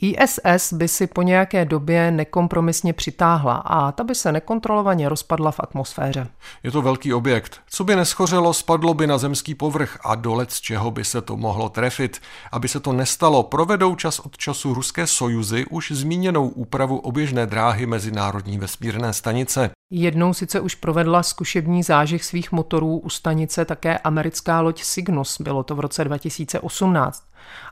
ISS 0.00 0.72
by 0.72 0.88
si 0.88 1.06
po 1.06 1.22
nějaké 1.22 1.64
době 1.64 2.10
nekompromisně 2.10 2.92
přitáhla 2.92 3.54
a 3.54 3.92
ta 3.92 4.04
by 4.04 4.14
se 4.14 4.32
nekontrolovaně 4.32 5.08
rozpadla 5.08 5.50
v 5.50 5.60
atmosféře. 5.60 6.26
Je 6.62 6.70
to 6.70 6.82
velký 6.82 7.14
objekt. 7.14 7.60
Co 7.70 7.84
by 7.84 7.96
neschořelo, 7.96 8.54
spadlo 8.54 8.94
by 8.94 9.06
na 9.06 9.18
zemský 9.18 9.54
povrch 9.54 9.98
a 10.04 10.14
dolec 10.14 10.52
z 10.52 10.60
čeho 10.60 10.90
by 10.90 11.04
se 11.04 11.20
to 11.20 11.36
mohlo 11.36 11.68
trefit. 11.68 12.20
Aby 12.52 12.68
se 12.68 12.80
to 12.80 12.92
nestalo, 12.92 13.42
provedou 13.42 13.94
čas 13.94 14.18
od 14.18 14.36
času 14.36 14.74
ruské 14.74 15.06
sojuzy 15.06 15.66
už 15.70 15.92
zmíněnou 15.92 16.48
úpravu 16.48 16.98
oběžné 16.98 17.46
dráhy 17.46 17.86
Mezinárodní 17.86 18.58
vesmírné 18.58 19.12
stanice. 19.12 19.70
Jednou 19.90 20.34
sice 20.34 20.60
už 20.60 20.74
provedla 20.74 21.22
zkušební 21.22 21.82
zážih 21.82 22.24
svých 22.24 22.52
motorů 22.52 22.98
u 22.98 23.10
stanice 23.10 23.64
také 23.64 23.98
americká 23.98 24.60
loď 24.60 24.82
Cygnus, 24.82 25.40
bylo 25.40 25.62
to 25.62 25.74
v 25.74 25.80
roce 25.80 26.04
2018 26.04 27.24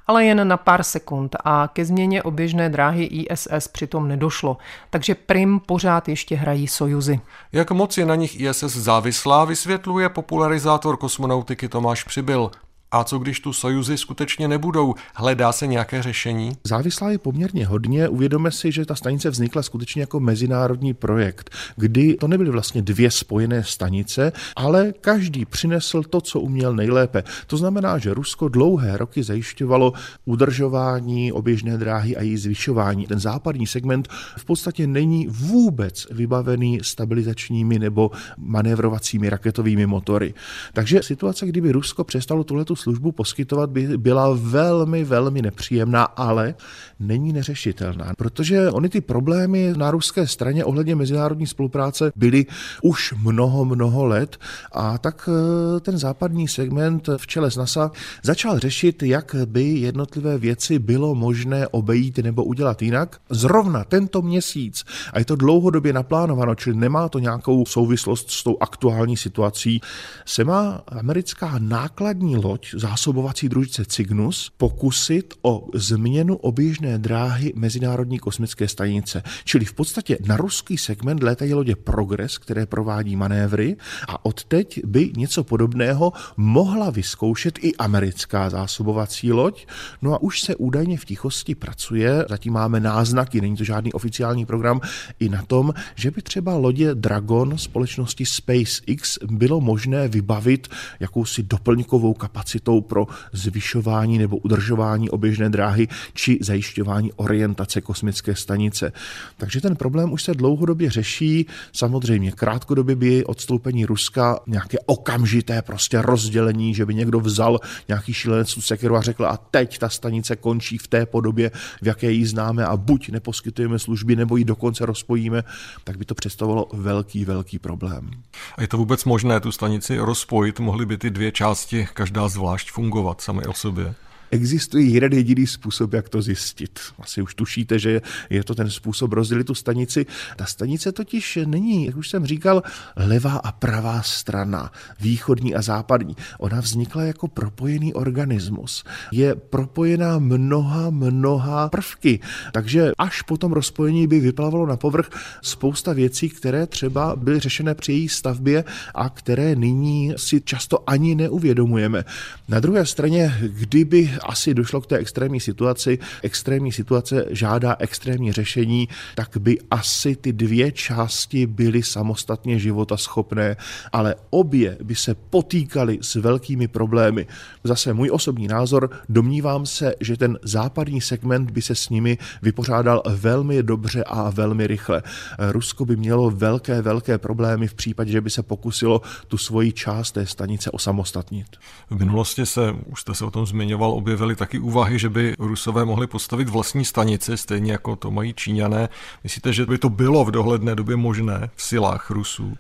ale 0.07 0.25
jen 0.25 0.49
na 0.49 0.57
pár 0.57 0.83
sekund 0.83 1.37
a 1.45 1.69
ke 1.73 1.85
změně 1.85 2.23
oběžné 2.23 2.69
dráhy 2.69 3.05
ISS 3.05 3.69
přitom 3.69 4.09
nedošlo, 4.09 4.57
takže 4.91 5.15
prim 5.15 5.61
pořád 5.61 6.09
ještě 6.09 6.37
hrají 6.37 6.69
Sojuzy. 6.69 7.21
Jak 7.53 7.71
moc 7.71 7.99
je 7.99 8.07
na 8.07 8.15
nich 8.15 8.41
ISS 8.41 8.65
závislá, 8.65 9.45
vysvětluje 9.45 10.09
popularizátor 10.09 10.97
kosmonautiky 10.97 11.69
Tomáš 11.69 12.05
Přibyl. 12.05 12.51
A 12.95 13.05
co 13.05 13.19
když 13.19 13.41
tu 13.41 13.53
sojuzy 13.53 13.99
skutečně 13.99 14.49
nebudou? 14.49 14.95
Hledá 15.15 15.53
se 15.53 15.67
nějaké 15.67 16.03
řešení? 16.03 16.53
Závislá 16.65 17.11
je 17.11 17.19
poměrně 17.19 17.67
hodně. 17.67 18.09
Uvědomme 18.09 18.51
si, 18.51 18.73
že 18.73 18.85
ta 18.85 18.95
stanice 18.95 19.31
vznikla 19.31 19.63
skutečně 19.63 20.03
jako 20.03 20.21
mezinárodní 20.21 20.95
projekt, 20.95 21.51
kdy 21.77 22.15
to 22.15 22.29
nebyly 22.29 22.51
vlastně 22.51 22.83
dvě 22.83 23.11
spojené 23.11 23.65
stanice, 23.65 24.33
ale 24.57 24.93
každý 25.01 25.45
přinesl 25.45 26.03
to, 26.03 26.21
co 26.21 26.41
uměl 26.41 26.75
nejlépe. 26.75 27.25
To 27.47 27.57
znamená, 27.57 27.99
že 27.99 28.15
Rusko 28.15 28.49
dlouhé 28.49 28.97
roky 28.97 29.23
zajišťovalo 29.23 29.93
udržování 30.25 31.33
oběžné 31.33 31.79
dráhy 31.79 32.17
a 32.17 32.23
její 32.23 32.37
zvyšování. 32.37 33.07
Ten 33.07 33.21
západní 33.21 33.67
segment 33.67 34.09
v 34.39 34.45
podstatě 34.45 34.87
není 34.87 35.27
vůbec 35.31 36.07
vybavený 36.11 36.81
stabilizačními 36.83 37.79
nebo 37.79 38.11
manévrovacími 38.39 39.31
raketovými 39.31 39.87
motory. 39.87 40.35
Takže 40.73 41.03
situace, 41.03 41.47
kdyby 41.47 41.73
Rusko 41.73 42.05
přestalo 42.05 42.45
tuhletu 42.45 42.77
službu 42.85 43.13
poskytovat 43.13 43.71
by 43.71 43.99
byla 43.99 44.37
velmi, 44.41 45.05
velmi 45.05 45.43
nepříjemná, 45.43 46.05
ale 46.05 46.55
není 47.01 47.33
neřešitelná, 47.33 48.13
protože 48.19 48.71
oni 48.71 48.89
ty 48.89 49.01
problémy 49.01 49.73
na 49.77 49.91
ruské 49.91 50.27
straně 50.27 50.65
ohledně 50.65 50.95
mezinárodní 50.95 51.47
spolupráce 51.47 52.13
byly 52.17 52.47
už 52.83 53.15
mnoho, 53.23 53.65
mnoho 53.65 54.05
let 54.05 54.37
a 54.73 54.99
tak 54.99 55.29
eh, 55.29 55.81
ten 55.81 55.99
západní 55.99 56.49
segment 56.49 57.09
v 57.17 57.27
čele 57.27 57.51
s 57.51 57.57
NASA 57.57 57.91
začal 58.23 58.59
řešit, 58.59 59.03
jak 59.03 59.35
by 59.45 59.65
jednotlivé 59.65 60.39
věci 60.39 60.79
bylo 60.79 61.15
možné 61.15 61.69
obejít 61.69 62.19
nebo 62.19 62.45
udělat 62.45 62.83
jinak. 62.83 63.17
Zrovna 63.31 63.85
tento 63.85 64.23
měsíc, 64.23 64.85
a 65.13 65.19
je 65.19 65.25
to 65.25 65.37
dlouhodobě 65.37 65.93
naplánováno, 65.93 66.55
čili 66.55 66.77
nemá 66.77 67.09
to 67.09 67.19
nějakou 67.19 67.67
souvislost 67.67 68.31
s 68.31 68.45
tou 68.45 68.57
aktuální 68.61 69.17
situací, 69.17 69.81
se 70.25 70.45
má 70.45 70.85
americká 70.89 71.59
nákladní 71.59 72.37
loď 72.37 72.74
zásobovací 72.77 73.49
družice 73.49 73.85
Cygnus 73.85 74.53
pokusit 74.57 75.35
o 75.43 75.69
změnu 75.75 76.37
oběžné 76.37 76.99
dráhy 76.99 77.53
Mezinárodní 77.57 78.19
kosmické 78.19 78.69
stanice. 78.69 79.23
Čili 79.45 79.65
v 79.65 79.75
podstatě 79.75 80.19
na 80.27 80.37
ruský 80.37 80.79
segment 80.79 81.23
létají 81.23 81.55
lodě 81.55 81.77
Progress, 81.77 82.39
které 82.39 82.67
provádí 82.67 83.17
manévry 83.17 83.77
a 84.09 84.25
odteď 84.25 84.85
by 84.85 85.13
něco 85.17 85.45
podobného 85.45 86.13
mohla 86.37 86.91
vyzkoušet 86.91 87.59
i 87.63 87.75
americká 87.77 88.51
zásobovací 88.51 89.33
loď. 89.33 89.67
No 90.03 90.15
a 90.15 90.23
už 90.23 90.41
se 90.41 90.57
údajně 90.57 90.99
v 90.99 91.05
tichosti 91.05 91.55
pracuje, 91.55 92.25
zatím 92.29 92.53
máme 92.53 92.81
náznaky, 92.81 93.41
není 93.41 93.57
to 93.57 93.65
žádný 93.65 93.93
oficiální 93.93 94.47
program, 94.47 94.81
i 95.21 95.29
na 95.29 95.43
tom, 95.43 95.75
že 95.95 96.11
by 96.11 96.23
třeba 96.23 96.57
lodě 96.57 96.95
Dragon 96.95 97.59
společnosti 97.59 98.27
SpaceX 98.27 99.19
bylo 99.31 99.61
možné 99.61 100.09
vybavit 100.09 100.69
jakousi 101.01 101.43
doplňkovou 101.43 102.15
kapacitou 102.55 102.81
pro 102.81 103.07
zvyšování 103.33 104.19
nebo 104.19 104.37
udržování 104.37 105.11
oběžné 105.11 105.51
dráhy 105.51 105.89
či 106.15 106.39
zajišťování 106.41 107.13
orientace 107.13 107.81
kosmické 107.81 108.35
stanice. 108.35 108.93
Takže 109.37 109.61
ten 109.61 109.77
problém 109.77 110.13
už 110.13 110.23
se 110.23 110.35
dlouhodobě 110.35 110.91
řeší. 110.91 111.47
Samozřejmě 111.73 112.33
krátkodobě 112.33 112.97
by 112.97 113.25
odstoupení 113.25 113.87
Ruska 113.87 114.41
nějaké 114.47 114.79
okamžité 114.87 115.63
prostě 115.63 116.03
rozdělení, 116.03 116.75
že 116.75 116.87
by 116.87 116.95
někdo 116.95 117.21
vzal 117.21 117.61
nějaký 117.89 118.13
šílenec 118.13 118.55
tu 118.55 118.61
sekeru 118.61 118.97
a 118.97 119.03
řekl 119.03 119.27
a 119.27 119.37
teď 119.37 119.79
ta 119.79 119.89
stanice 119.89 120.37
končí 120.37 120.79
v 120.79 120.87
té 120.87 121.07
podobě, 121.07 121.51
v 121.83 121.87
jaké 121.87 122.11
ji 122.11 122.27
známe 122.27 122.67
a 122.67 122.77
buď 122.77 123.09
neposkytujeme 123.11 123.79
služby, 123.79 124.17
nebo 124.17 124.37
ji 124.37 124.45
dokonce 124.45 124.87
rozpojíme, 124.87 125.45
tak 125.85 125.97
by 125.97 126.05
to 126.05 126.15
představovalo 126.15 126.69
velký, 126.73 127.25
velký 127.25 127.59
problém. 127.59 128.11
A 128.57 128.63
je 128.63 128.69
to 128.69 128.77
vůbec 128.77 129.05
možné 129.05 129.41
tu 129.41 129.53
stanici 129.53 129.99
rozpojit? 129.99 130.61
Mohly 130.61 130.87
by 130.87 130.97
ty 130.99 131.11
dvě 131.11 131.33
části 131.33 131.87
každá 131.95 132.29
zvlášť 132.45 132.77
fungovat 132.77 133.21
sami 133.21 133.49
o 133.49 133.57
sobě? 133.57 133.95
Existuje 134.31 134.85
jeden 134.85 135.13
jediný 135.13 135.47
způsob, 135.47 135.93
jak 135.93 136.09
to 136.09 136.23
zjistit. 136.23 136.81
Asi 136.99 137.23
už 137.23 137.35
tušíte, 137.35 137.79
že 137.79 138.01
je 138.31 138.45
to 138.45 138.55
ten 138.55 138.71
způsob 138.71 139.13
rozdělit 139.13 139.45
tu 139.45 139.55
stanici. 139.55 140.07
Ta 140.37 140.47
stanice 140.47 140.93
totiž 140.93 141.39
není, 141.45 141.87
jak 141.87 141.97
už 141.97 142.09
jsem 142.09 142.27
říkal, 142.27 142.63
levá 142.97 143.37
a 143.37 143.53
pravá 143.53 144.03
strana, 144.03 144.73
východní 145.01 145.55
a 145.55 145.63
západní. 145.63 146.17
Ona 146.39 146.61
vznikla 146.61 147.03
jako 147.03 147.29
propojený 147.29 147.95
organismus. 147.95 148.85
Je 149.13 149.35
propojená 149.35 150.19
mnoha, 150.19 150.91
mnoha 150.91 151.69
prvky. 151.69 152.21
Takže 152.53 152.93
až 152.99 153.23
po 153.23 153.37
tom 153.37 153.53
rozpojení 153.53 154.07
by 154.07 154.21
vyplavalo 154.21 154.67
na 154.67 154.77
povrch 154.77 155.11
spousta 155.43 155.93
věcí, 155.93 156.29
které 156.29 156.67
třeba 156.67 157.17
byly 157.17 157.41
řešené 157.41 157.75
při 157.75 157.93
její 157.93 158.09
stavbě 158.09 158.65
a 158.95 159.09
které 159.09 159.57
nyní 159.57 160.15
si 160.17 160.41
často 160.41 160.91
ani 160.91 161.15
neuvědomujeme. 161.15 162.05
Na 162.49 162.61
druhé 162.61 162.87
straně, 162.87 163.39
kdyby 163.41 164.11
asi 164.23 164.55
došlo 164.55 164.81
k 164.81 164.87
té 164.87 164.97
extrémní 164.97 165.41
situaci, 165.41 165.99
extrémní 166.23 166.73
situace 166.73 167.25
žádá 167.31 167.77
extrémní 167.79 168.33
řešení, 168.33 168.89
tak 169.15 169.37
by 169.39 169.59
asi 169.71 170.17
ty 170.17 170.33
dvě 170.33 170.73
části 170.73 171.47
byly 171.47 171.83
samostatně 171.83 172.59
života 172.59 172.97
schopné, 172.97 173.57
ale 173.93 174.15
obě 174.31 174.79
by 174.83 174.95
se 174.95 175.15
potýkaly 175.15 175.99
s 176.01 176.15
velkými 176.15 176.69
problémy. 176.69 177.27
Zase 177.65 177.93
můj 177.93 178.11
osobní 178.13 178.49
názor, 178.49 178.91
domnívám 179.09 179.67
se, 179.67 179.95
že 180.01 180.17
ten 180.17 180.39
západní 180.43 181.01
segment 181.01 181.51
by 181.51 181.63
se 181.63 181.75
s 181.75 181.89
nimi 181.89 182.19
vypořádal 182.43 183.03
velmi 183.07 183.63
dobře 183.63 184.05
a 184.05 184.31
velmi 184.31 184.67
rychle. 184.67 185.03
Rusko 185.39 185.85
by 185.85 185.97
mělo 185.97 186.31
velké, 186.31 186.83
velké 186.83 187.19
problémy 187.19 187.69
v 187.69 187.75
případě, 187.75 188.13
že 188.13 188.21
by 188.21 188.31
se 188.31 188.43
pokusilo 188.43 189.03
tu 189.29 189.39
svoji 189.39 189.73
část 189.73 190.13
té 190.13 190.27
stanice 190.27 190.71
osamostatnit. 190.71 191.47
V 191.91 191.99
minulosti 191.99 192.47
se, 192.47 192.73
už 192.87 193.01
jste 193.01 193.15
se 193.15 193.25
o 193.25 193.31
tom 193.31 193.47
zmiňoval, 193.47 193.91
objevily 194.05 194.37
taky 194.37 194.59
úvahy, 194.59 194.99
že 194.99 195.09
by 195.09 195.35
Rusové 195.39 195.85
mohli 195.85 196.07
postavit 196.07 196.49
vlastní 196.49 196.85
stanici, 196.85 197.37
stejně 197.37 197.73
jako 197.73 197.97
to 197.97 198.11
mají 198.11 198.35
Číňané. 198.35 198.89
Myslíte, 199.25 199.53
že 199.53 199.67
by 199.67 199.79
to 199.79 199.89
bylo 199.89 200.25
v 200.25 200.31
dohledné 200.31 200.75
době 200.75 200.97
možné 200.97 201.51
v 201.57 201.63
silách 201.63 202.11
Rusů? 202.11 202.57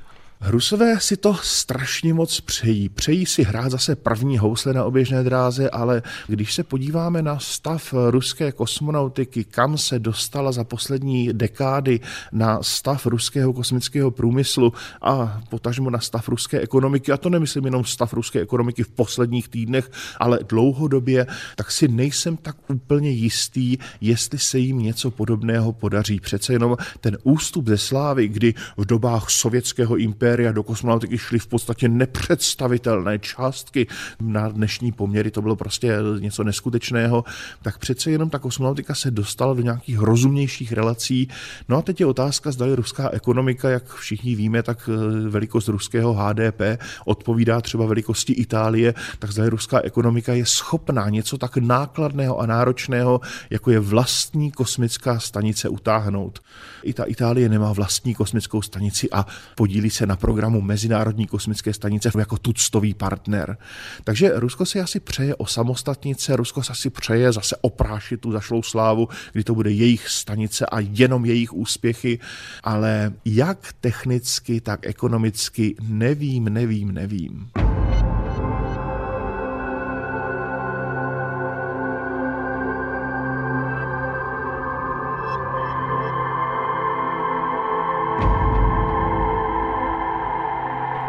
Rusové 0.46 1.00
si 1.00 1.16
to 1.16 1.34
strašně 1.34 2.14
moc 2.14 2.40
přejí. 2.40 2.88
Přejí 2.88 3.26
si 3.26 3.42
hrát 3.42 3.70
zase 3.70 3.96
první 3.96 4.38
housle 4.38 4.72
na 4.72 4.84
oběžné 4.84 5.22
dráze, 5.22 5.70
ale 5.70 6.02
když 6.26 6.54
se 6.54 6.64
podíváme 6.64 7.22
na 7.22 7.38
stav 7.38 7.94
ruské 8.10 8.52
kosmonautiky, 8.52 9.44
kam 9.44 9.78
se 9.78 9.98
dostala 9.98 10.52
za 10.52 10.64
poslední 10.64 11.32
dekády 11.32 12.00
na 12.32 12.62
stav 12.62 13.06
ruského 13.06 13.52
kosmického 13.52 14.10
průmyslu 14.10 14.72
a 15.02 15.40
potažmo 15.48 15.90
na 15.90 16.00
stav 16.00 16.28
ruské 16.28 16.60
ekonomiky, 16.60 17.12
a 17.12 17.16
to 17.16 17.30
nemyslím 17.30 17.64
jenom 17.64 17.84
stav 17.84 18.12
ruské 18.12 18.40
ekonomiky 18.40 18.82
v 18.82 18.90
posledních 18.90 19.48
týdnech, 19.48 19.90
ale 20.20 20.38
dlouhodobě, 20.48 21.26
tak 21.56 21.70
si 21.70 21.88
nejsem 21.88 22.36
tak 22.36 22.56
úplně 22.68 23.10
jistý, 23.10 23.78
jestli 24.00 24.38
se 24.38 24.58
jim 24.58 24.78
něco 24.78 25.10
podobného 25.10 25.72
podaří. 25.72 26.20
Přece 26.20 26.52
jenom 26.52 26.76
ten 27.00 27.18
ústup 27.22 27.68
ze 27.68 27.78
slávy, 27.78 28.28
kdy 28.28 28.54
v 28.76 28.86
dobách 28.86 29.30
sovětského 29.30 29.96
impéria 29.96 30.33
impéria 30.34 30.52
do 30.52 30.62
kosmonautiky 30.62 31.18
šly 31.18 31.38
v 31.38 31.46
podstatě 31.46 31.88
nepředstavitelné 31.88 33.18
částky. 33.18 33.86
Na 34.20 34.48
dnešní 34.48 34.92
poměry 34.92 35.30
to 35.30 35.42
bylo 35.42 35.56
prostě 35.56 35.96
něco 36.18 36.44
neskutečného. 36.44 37.24
Tak 37.62 37.78
přece 37.78 38.10
jenom 38.10 38.30
ta 38.30 38.38
kosmonautika 38.38 38.94
se 38.94 39.10
dostala 39.10 39.54
do 39.54 39.62
nějakých 39.62 39.98
rozumnějších 39.98 40.72
relací. 40.72 41.28
No 41.68 41.76
a 41.76 41.82
teď 41.82 42.00
je 42.00 42.06
otázka, 42.06 42.50
zda 42.50 42.66
ruská 42.74 43.10
ekonomika, 43.10 43.70
jak 43.70 43.94
všichni 43.94 44.34
víme, 44.34 44.62
tak 44.62 44.88
eh, 44.92 45.28
velikost 45.28 45.68
ruského 45.68 46.14
HDP 46.14 46.60
odpovídá 47.04 47.60
třeba 47.60 47.86
velikosti 47.86 48.32
Itálie, 48.32 48.94
tak 49.18 49.30
zda 49.30 49.48
ruská 49.48 49.80
ekonomika 49.80 50.32
je 50.32 50.46
schopná 50.46 51.08
něco 51.08 51.38
tak 51.38 51.56
nákladného 51.56 52.38
a 52.38 52.46
náročného, 52.46 53.20
jako 53.50 53.70
je 53.70 53.80
vlastní 53.80 54.50
kosmická 54.50 55.18
stanice 55.18 55.68
utáhnout. 55.68 56.40
I 56.82 56.92
ta 56.92 57.04
Itálie 57.04 57.48
nemá 57.48 57.72
vlastní 57.72 58.14
kosmickou 58.14 58.62
stanici 58.62 59.10
a 59.10 59.26
podílí 59.54 59.90
se 59.90 60.06
na 60.06 60.13
programu 60.16 60.60
Mezinárodní 60.60 61.26
kosmické 61.26 61.72
stanice 61.72 62.10
jako 62.18 62.38
tuctový 62.38 62.94
partner. 62.94 63.56
Takže 64.04 64.32
Rusko 64.34 64.66
si 64.66 64.80
asi 64.80 65.00
přeje 65.00 65.34
o 65.34 65.46
samostatnice, 65.46 66.36
Rusko 66.36 66.62
si 66.62 66.72
asi 66.72 66.90
přeje 66.90 67.32
zase 67.32 67.56
oprášit 67.60 68.20
tu 68.20 68.32
zašlou 68.32 68.62
slávu, 68.62 69.08
kdy 69.32 69.44
to 69.44 69.54
bude 69.54 69.70
jejich 69.70 70.08
stanice 70.08 70.66
a 70.66 70.80
jenom 70.80 71.24
jejich 71.24 71.52
úspěchy, 71.52 72.18
ale 72.64 73.12
jak 73.24 73.72
technicky, 73.80 74.60
tak 74.60 74.86
ekonomicky 74.86 75.74
nevím, 75.82 76.44
nevím, 76.44 76.92
nevím. 76.92 77.50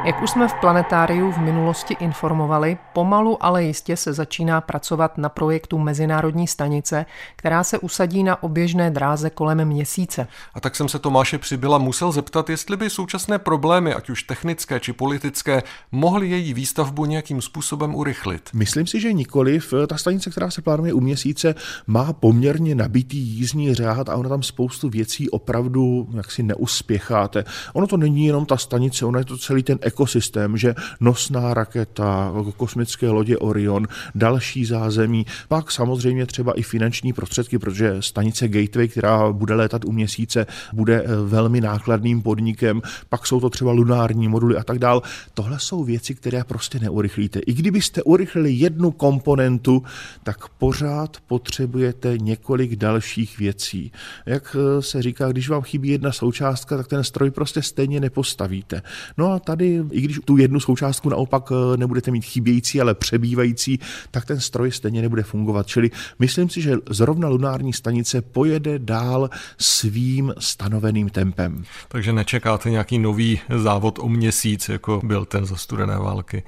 Jak 0.06 0.22
už 0.22 0.30
jsme 0.30 0.48
v 0.48 0.54
planetáriu 0.54 1.32
v 1.32 1.38
minulosti 1.38 1.96
informovali, 2.00 2.78
pomalu 2.94 3.46
ale 3.46 3.63
jistě 3.63 3.98
se 3.98 4.13
začíná 4.13 4.62
pracovat 4.62 5.18
na 5.18 5.30
projektu 5.30 5.78
Mezinárodní 5.78 6.48
stanice, 6.48 7.06
která 7.36 7.63
se 7.63 7.80
usadí 7.80 8.24
na 8.24 8.44
oběžné 8.44 8.91
dráze 8.91 9.30
kolem 9.30 9.65
měsíce. 9.65 10.28
A 10.54 10.60
tak 10.60 10.76
jsem 10.76 10.89
se 10.89 11.00
Tomáše 11.00 11.38
Přibyla 11.38 11.78
musel 11.78 12.12
zeptat, 12.12 12.50
jestli 12.50 12.78
by 12.78 12.89
současné 12.89 13.39
problémy, 13.39 13.94
ať 13.94 14.10
už 14.10 14.24
technické 14.24 14.80
či 14.80 14.94
politické, 14.94 15.63
mohly 15.91 16.30
její 16.30 16.54
výstavbu 16.54 17.06
nějakým 17.06 17.41
způsobem 17.41 17.96
urychlit. 17.96 18.50
Myslím 18.54 18.88
si, 18.88 19.00
že 19.00 19.13
nikoliv. 19.13 19.74
Ta 19.88 19.98
stanice, 19.98 20.30
která 20.30 20.52
se 20.52 20.62
plánuje 20.62 20.94
u 20.94 21.00
měsíce, 21.00 21.56
má 21.88 22.13
poměrně 22.13 22.76
nabitý 22.76 23.18
jízdní 23.18 23.74
řád 23.74 24.10
a 24.10 24.15
ona 24.15 24.30
tam 24.30 24.44
spoustu 24.44 24.89
věcí 24.89 25.30
opravdu 25.30 26.08
jaksi 26.15 26.44
neuspěcháte. 26.44 27.44
Ono 27.74 27.88
to 27.88 27.98
není 27.98 28.26
jenom 28.26 28.46
ta 28.46 28.58
stanice, 28.58 29.06
ono 29.06 29.20
je 29.20 29.26
to 29.26 29.38
celý 29.38 29.63
ten 29.63 29.80
ekosystém, 29.95 30.58
že 30.58 30.75
nosná 30.99 31.53
raketa, 31.53 32.34
kosmické 32.58 33.10
lodě 33.10 33.38
Orion, 33.38 33.88
další 34.15 34.65
zázemí, 34.65 35.25
pak 35.47 35.71
samozřejmě 35.71 36.25
třeba 36.25 36.53
i 36.53 36.62
finanční 36.62 37.13
prostředky, 37.13 37.60
protože 37.60 37.95
stanice 37.99 38.47
Gateway, 38.47 38.88
která 38.88 39.31
bude 39.31 39.55
létat 39.55 39.86
u 39.86 39.91
měsíce, 39.91 40.45
bude 40.73 41.03
eh, 41.03 41.08
velmi 41.25 41.62
nákladným 41.62 42.21
podnikem, 42.21 42.81
pak 43.10 43.27
jsou 43.27 43.39
to 43.39 43.49
třeba 43.49 43.71
lunární 43.71 44.27
moduly 44.27 44.58
a 44.58 44.63
tak 44.63 44.79
dál. 44.79 45.01
Tohle 45.34 45.60
jsou 45.60 45.84
věci, 45.84 46.15
které 46.15 46.43
prostě 46.43 46.79
neurychlíte. 46.79 47.39
I 47.39 47.53
kdybyste 47.53 48.03
urychlili 48.03 48.51
jednu 48.51 48.91
komponentu, 48.91 49.84
tak 50.23 50.47
pořád 50.47 51.17
potřebujete 51.27 52.17
několik 52.17 52.75
dalších 52.75 53.38
věcí. 53.39 53.91
Jak 54.25 54.55
eh, 54.60 54.81
se 54.81 55.01
říká, 55.01 55.31
když 55.31 55.49
vám 55.49 55.62
chybí 55.62 55.89
jedna 55.89 56.12
součástka, 56.12 56.77
tak 56.77 56.88
ten 56.88 57.03
stroj 57.03 57.31
prostě 57.31 57.62
stejně 57.62 57.99
nepostavíte. 57.99 58.81
No 59.17 59.31
a 59.31 59.39
tady 59.39 59.85
i 59.91 60.02
když 60.02 60.19
tu 60.26 60.38
jednu 60.38 60.60
součástku 60.60 61.10
naopak 61.10 61.52
eh, 61.52 61.78
nebudete 61.78 62.12
mít 62.12 62.26
chybějící, 62.26 62.82
ale 62.82 62.93
přebývající, 62.93 63.80
tak 64.12 64.26
ten 64.26 64.39
stroj 64.39 64.71
stejně 64.71 65.02
nebude 65.02 65.24
fungovat. 65.24 65.67
Čili 65.67 65.91
myslím 66.19 66.50
si, 66.50 66.62
že 66.62 66.78
zrovna 66.89 67.28
lunární 67.28 67.74
stanice 67.74 68.21
pojede 68.21 68.80
dál 68.80 69.30
svým 69.58 70.34
stanoveným 70.39 71.10
tempem. 71.10 71.63
Takže 71.88 72.13
nečekáte 72.13 72.69
nějaký 72.69 73.00
nový 73.00 73.39
závod 73.58 74.00
o 74.00 74.10
měsíc, 74.10 74.69
jako 74.69 75.02
byl 75.04 75.26
ten 75.26 75.45
za 75.45 75.56
studené 75.56 75.98
války. 75.98 76.43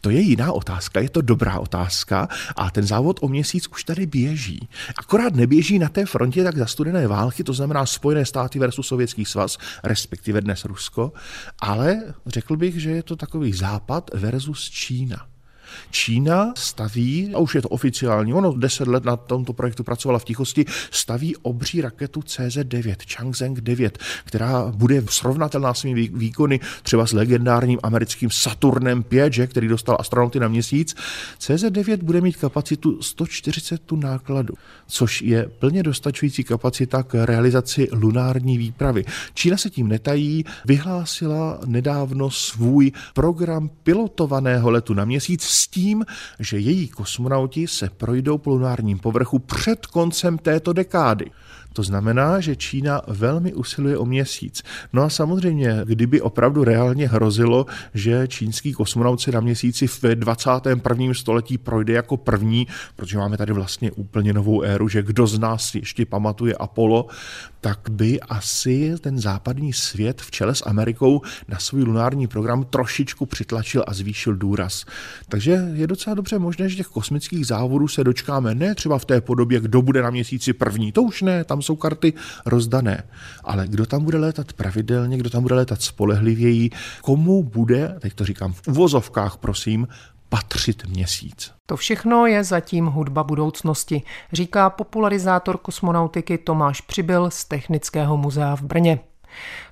To 0.00 0.10
je 0.10 0.20
jiná 0.20 0.52
otázka, 0.52 1.00
je 1.00 1.08
to 1.08 1.20
dobrá 1.20 1.58
otázka 1.58 2.28
a 2.56 2.70
ten 2.70 2.86
závod 2.86 3.18
o 3.22 3.28
měsíc 3.28 3.66
už 3.66 3.84
tady 3.84 4.06
běží. 4.06 4.68
Akorát 4.96 5.34
neběží 5.34 5.78
na 5.78 5.88
té 5.88 6.06
frontě 6.06 6.44
tak 6.44 6.56
za 6.56 6.66
studené 6.66 7.06
války, 7.06 7.44
to 7.44 7.52
znamená 7.52 7.86
Spojené 7.86 8.26
státy 8.26 8.58
versus 8.58 8.86
Sovětský 8.86 9.24
svaz, 9.24 9.58
respektive 9.84 10.40
dnes 10.40 10.64
Rusko, 10.64 11.12
ale 11.58 12.02
řekl 12.26 12.56
bych, 12.56 12.80
že 12.80 12.90
je 12.90 13.02
to 13.02 13.16
takový 13.16 13.52
západ 13.52 14.10
versus 14.14 14.70
Čína. 14.70 15.33
Čína 15.90 16.52
staví, 16.56 17.34
a 17.34 17.38
už 17.38 17.54
je 17.54 17.62
to 17.62 17.68
oficiální, 17.68 18.34
ono 18.34 18.52
deset 18.52 18.88
let 18.88 19.04
na 19.04 19.16
tomto 19.16 19.52
projektu 19.52 19.84
pracovala 19.84 20.18
v 20.18 20.24
tichosti, 20.24 20.64
staví 20.90 21.36
obří 21.36 21.80
raketu 21.80 22.20
CZ-9, 22.20 22.96
Changzheng 23.14 23.60
9, 23.60 23.98
která 24.24 24.72
bude 24.76 25.02
srovnatelná 25.08 25.74
svými 25.74 26.08
výkony 26.08 26.60
třeba 26.82 27.06
s 27.06 27.12
legendárním 27.12 27.78
americkým 27.82 28.30
Saturnem 28.30 29.02
5, 29.02 29.32
že, 29.32 29.46
který 29.46 29.68
dostal 29.68 29.96
astronauty 30.00 30.40
na 30.40 30.48
měsíc. 30.48 30.94
CZ-9 31.40 32.02
bude 32.02 32.20
mít 32.20 32.36
kapacitu 32.36 33.02
140 33.02 33.80
tun 33.80 34.00
nákladu, 34.00 34.54
což 34.86 35.22
je 35.22 35.48
plně 35.58 35.82
dostačující 35.82 36.44
kapacita 36.44 37.02
k 37.02 37.26
realizaci 37.26 37.88
lunární 37.92 38.58
výpravy. 38.58 39.04
Čína 39.34 39.56
se 39.56 39.70
tím 39.70 39.88
netají, 39.88 40.44
vyhlásila 40.64 41.60
nedávno 41.66 42.30
svůj 42.30 42.92
program 43.14 43.70
pilotovaného 43.82 44.70
letu 44.70 44.94
na 44.94 45.04
měsíc 45.04 45.42
tím, 45.66 46.04
že 46.38 46.58
její 46.58 46.88
kosmonauti 46.88 47.68
se 47.68 47.90
projdou 47.96 48.38
po 48.38 48.50
lunárním 48.50 48.98
povrchu 48.98 49.38
před 49.38 49.86
koncem 49.86 50.38
této 50.38 50.72
dekády. 50.72 51.30
To 51.74 51.82
znamená, 51.82 52.40
že 52.40 52.56
Čína 52.56 53.02
velmi 53.06 53.54
usiluje 53.54 53.98
o 53.98 54.04
měsíc. 54.04 54.62
No 54.92 55.02
a 55.02 55.08
samozřejmě, 55.08 55.80
kdyby 55.84 56.20
opravdu 56.20 56.64
reálně 56.64 57.08
hrozilo, 57.08 57.66
že 57.94 58.28
čínský 58.28 58.72
kosmonaut 58.72 59.20
si 59.20 59.32
na 59.32 59.40
měsíci 59.40 59.86
v 59.86 60.02
21. 60.14 61.14
století 61.14 61.58
projde 61.58 61.92
jako 61.92 62.16
první, 62.16 62.66
protože 62.96 63.18
máme 63.18 63.36
tady 63.36 63.52
vlastně 63.52 63.92
úplně 63.92 64.32
novou 64.32 64.62
éru, 64.62 64.88
že 64.88 65.02
kdo 65.02 65.26
z 65.26 65.38
nás 65.38 65.74
ještě 65.74 66.06
pamatuje 66.06 66.54
Apollo, 66.54 67.06
tak 67.60 67.78
by 67.90 68.20
asi 68.20 68.94
ten 69.00 69.18
západní 69.18 69.72
svět 69.72 70.22
v 70.22 70.30
čele 70.30 70.54
s 70.54 70.66
Amerikou 70.66 71.22
na 71.48 71.58
svůj 71.58 71.82
lunární 71.82 72.26
program 72.26 72.64
trošičku 72.64 73.26
přitlačil 73.26 73.84
a 73.86 73.94
zvýšil 73.94 74.36
důraz. 74.36 74.84
Takže 75.28 75.68
je 75.72 75.86
docela 75.86 76.14
dobře 76.14 76.38
možné, 76.38 76.68
že 76.68 76.76
těch 76.76 76.86
kosmických 76.86 77.46
závodů 77.46 77.88
se 77.88 78.04
dočkáme 78.04 78.54
ne 78.54 78.74
třeba 78.74 78.98
v 78.98 79.04
té 79.04 79.20
podobě, 79.20 79.60
kdo 79.60 79.82
bude 79.82 80.02
na 80.02 80.10
měsíci 80.10 80.52
první, 80.52 80.92
to 80.92 81.02
už 81.02 81.22
ne, 81.22 81.44
tam 81.44 81.62
jsou 81.64 81.76
karty 81.76 82.12
rozdané, 82.46 83.02
ale 83.44 83.68
kdo 83.68 83.86
tam 83.86 84.04
bude 84.04 84.18
létat 84.18 84.52
pravidelně, 84.52 85.16
kdo 85.16 85.30
tam 85.30 85.42
bude 85.42 85.54
létat 85.54 85.82
spolehlivěji, 85.82 86.70
komu 87.02 87.42
bude, 87.42 87.96
teď 88.00 88.14
to 88.14 88.24
říkám 88.24 88.52
v 88.52 88.68
uvozovkách, 88.68 89.36
prosím, 89.36 89.88
patřit 90.28 90.86
měsíc. 90.86 91.52
To 91.66 91.76
všechno 91.76 92.26
je 92.26 92.44
zatím 92.44 92.86
hudba 92.86 93.24
budoucnosti, 93.24 94.02
říká 94.32 94.70
popularizátor 94.70 95.58
kosmonautiky 95.58 96.38
Tomáš 96.38 96.80
Přibyl 96.80 97.30
z 97.30 97.44
Technického 97.44 98.16
muzea 98.16 98.56
v 98.56 98.62
Brně. 98.62 98.98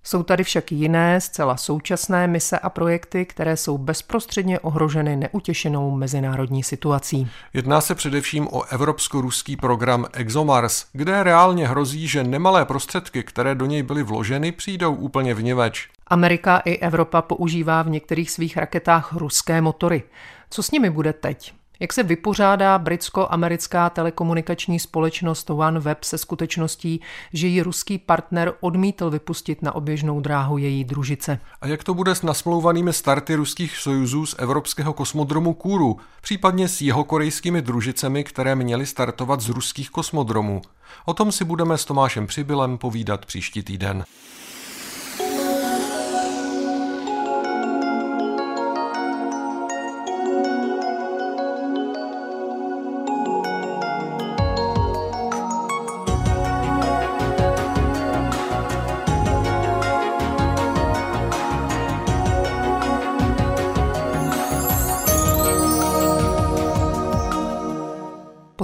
Jsou 0.03 0.23
tady 0.23 0.45
však 0.45 0.73
jiné, 0.73 1.21
zcela 1.21 1.57
současné 1.57 2.27
mise 2.27 2.59
a 2.59 2.71
projekty, 2.71 3.25
které 3.25 3.57
jsou 3.57 3.79
bezprostředně 3.79 4.61
ohroženy 4.61 5.17
neutěšenou 5.17 5.91
mezinárodní 5.91 6.63
situací. 6.63 7.31
Jedná 7.55 7.81
se 7.81 7.95
především 7.95 8.49
o 8.51 8.63
evropsko-ruský 8.63 9.57
program 9.57 10.07
ExoMars, 10.13 10.87
kde 10.93 11.23
reálně 11.23 11.69
hrozí, 11.69 12.09
že 12.09 12.25
nemalé 12.25 12.65
prostředky, 12.65 13.23
které 13.23 13.55
do 13.55 13.67
něj 13.67 13.83
byly 13.83 14.03
vloženy, 14.03 14.53
přijdou 14.53 14.95
úplně 14.95 15.35
vniveč. 15.35 15.89
Amerika 16.07 16.59
i 16.59 16.77
Evropa 16.77 17.23
používá 17.23 17.83
v 17.83 17.91
některých 17.91 18.31
svých 18.31 18.57
raketách 18.57 19.13
ruské 19.13 19.61
motory. 19.61 20.03
Co 20.51 20.63
s 20.63 20.71
nimi 20.71 20.91
bude 20.91 21.13
teď? 21.13 21.55
Jak 21.83 21.93
se 21.93 22.03
vypořádá 22.03 22.79
britsko-americká 22.79 23.91
telekomunikační 23.91 24.79
společnost 24.79 25.51
OneWeb 25.51 26.05
se 26.05 26.19
skutečností, 26.19 27.01
že 27.33 27.47
ji 27.47 27.63
ruský 27.63 27.99
partner 27.99 28.55
odmítl 28.61 29.11
vypustit 29.11 29.63
na 29.63 29.75
oběžnou 29.75 30.21
dráhu 30.21 30.59
její 30.59 30.85
družice? 30.85 31.39
A 31.61 31.67
jak 31.67 31.85
to 31.85 31.95
bude 31.95 32.15
s 32.15 32.23
nasmlouvanými 32.23 32.93
starty 32.93 33.35
ruských 33.35 33.77
sojuzů 33.77 34.27
z 34.27 34.35
evropského 34.39 34.93
kosmodromu 34.93 35.55
Kůru, 35.55 35.97
případně 36.21 36.69
s 36.69 36.81
jeho 36.81 37.05
korejskými 37.05 37.63
družicemi, 37.63 38.25
které 38.25 38.55
měly 38.55 38.87
startovat 38.87 39.41
z 39.41 39.49
ruských 39.49 39.91
kosmodromů? 39.91 40.63
O 41.05 41.15
tom 41.15 41.33
si 41.33 41.45
budeme 41.45 41.79
s 41.79 41.85
Tomášem 41.85 42.27
Přibylem 42.27 42.79
povídat 42.79 43.27
příští 43.27 43.63
týden. 43.63 44.05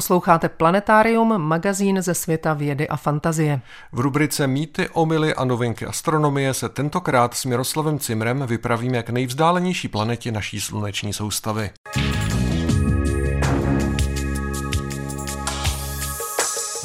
Posloucháte 0.08 0.48
Planetárium, 0.48 1.38
magazín 1.38 2.02
ze 2.02 2.14
světa 2.14 2.54
vědy 2.54 2.88
a 2.88 2.96
fantazie. 2.96 3.60
V 3.92 4.00
rubrice 4.00 4.46
Mýty, 4.46 4.88
omily 4.88 5.34
a 5.34 5.44
novinky 5.44 5.86
astronomie 5.86 6.54
se 6.54 6.68
tentokrát 6.68 7.34
s 7.34 7.44
Miroslavem 7.44 7.98
Cimrem 7.98 8.44
vypravíme 8.46 9.02
k 9.02 9.10
nejvzdálenější 9.10 9.88
planetě 9.88 10.32
naší 10.32 10.60
sluneční 10.60 11.12
soustavy. 11.12 11.70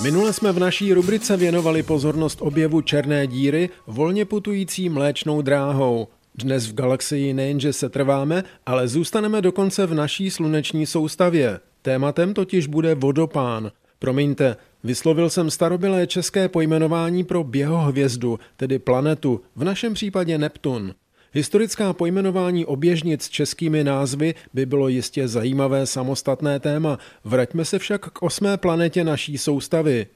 Minule 0.04 0.34
jsme 0.34 0.52
v 0.52 0.60
naší 0.60 0.94
rubrice 0.94 1.38
věnovali 1.38 1.84
pozornost 1.84 2.42
objevu 2.42 2.82
černé 2.82 3.28
díry 3.28 3.70
volně 3.88 4.26
putující 4.26 4.90
mléčnou 4.90 5.42
dráhou. 5.42 6.08
Dnes 6.36 6.68
v 6.68 6.74
galaxii 6.74 7.34
nejenže 7.34 7.74
se 7.74 7.90
trváme, 7.90 8.44
ale 8.66 8.88
zůstaneme 8.88 9.42
dokonce 9.42 9.86
v 9.86 9.94
naší 9.94 10.30
sluneční 10.30 10.86
soustavě. 10.86 11.60
Tématem 11.84 12.34
totiž 12.34 12.68
bude 12.68 12.96
vodopán. 12.96 13.72
Promiňte, 14.00 14.56
vyslovil 14.84 15.30
jsem 15.30 15.52
starobylé 15.52 16.08
české 16.08 16.50
pojmenování 16.50 17.24
pro 17.24 17.44
běhohvězdu, 17.44 18.40
tedy 18.58 18.80
planetu, 18.80 19.42
v 19.56 19.64
našem 19.64 19.94
případě 19.94 20.38
Neptun. 20.38 20.94
Historická 21.34 21.94
pojmenování 21.94 22.66
oběžnic 22.66 23.30
českými 23.30 23.84
názvy 23.84 24.36
by 24.54 24.66
bylo 24.66 24.88
jistě 24.88 25.28
zajímavé 25.28 25.86
samostatné 25.86 26.60
téma. 26.60 27.00
Vraťme 27.24 27.66
se 27.66 27.80
však 27.80 28.10
k 28.10 28.24
osmé 28.24 28.58
planetě 28.58 29.04
naší 29.04 29.38
soustavy. 29.38 30.08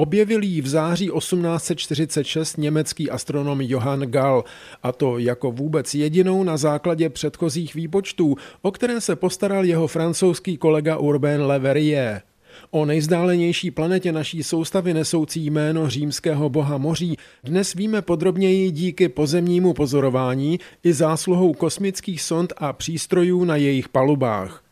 Objevil 0.00 0.42
ji 0.42 0.60
v 0.60 0.68
září 0.68 1.10
1846 1.18 2.58
německý 2.58 3.10
astronom 3.10 3.60
Johann 3.60 4.00
Gall, 4.00 4.44
a 4.82 4.92
to 4.92 5.18
jako 5.18 5.52
vůbec 5.52 5.94
jedinou 5.94 6.42
na 6.42 6.56
základě 6.56 7.08
předchozích 7.08 7.74
výpočtů, 7.74 8.36
o 8.62 8.70
které 8.70 9.00
se 9.00 9.16
postaral 9.16 9.64
jeho 9.64 9.86
francouzský 9.86 10.56
kolega 10.56 10.96
Urbain 10.96 11.42
Le 11.42 11.58
Verrier. 11.58 12.22
O 12.70 12.84
nejzdálenější 12.84 13.70
planetě 13.70 14.12
naší 14.12 14.42
soustavy 14.42 14.94
nesoucí 14.94 15.46
jméno 15.46 15.88
římského 15.88 16.48
boha 16.48 16.78
moří 16.78 17.16
dnes 17.44 17.74
víme 17.74 18.02
podrobněji 18.02 18.70
díky 18.70 19.08
pozemnímu 19.08 19.72
pozorování 19.74 20.60
i 20.84 20.92
zásluhou 20.92 21.52
kosmických 21.52 22.22
sond 22.22 22.52
a 22.56 22.72
přístrojů 22.72 23.44
na 23.44 23.56
jejich 23.56 23.88
palubách. 23.88 24.69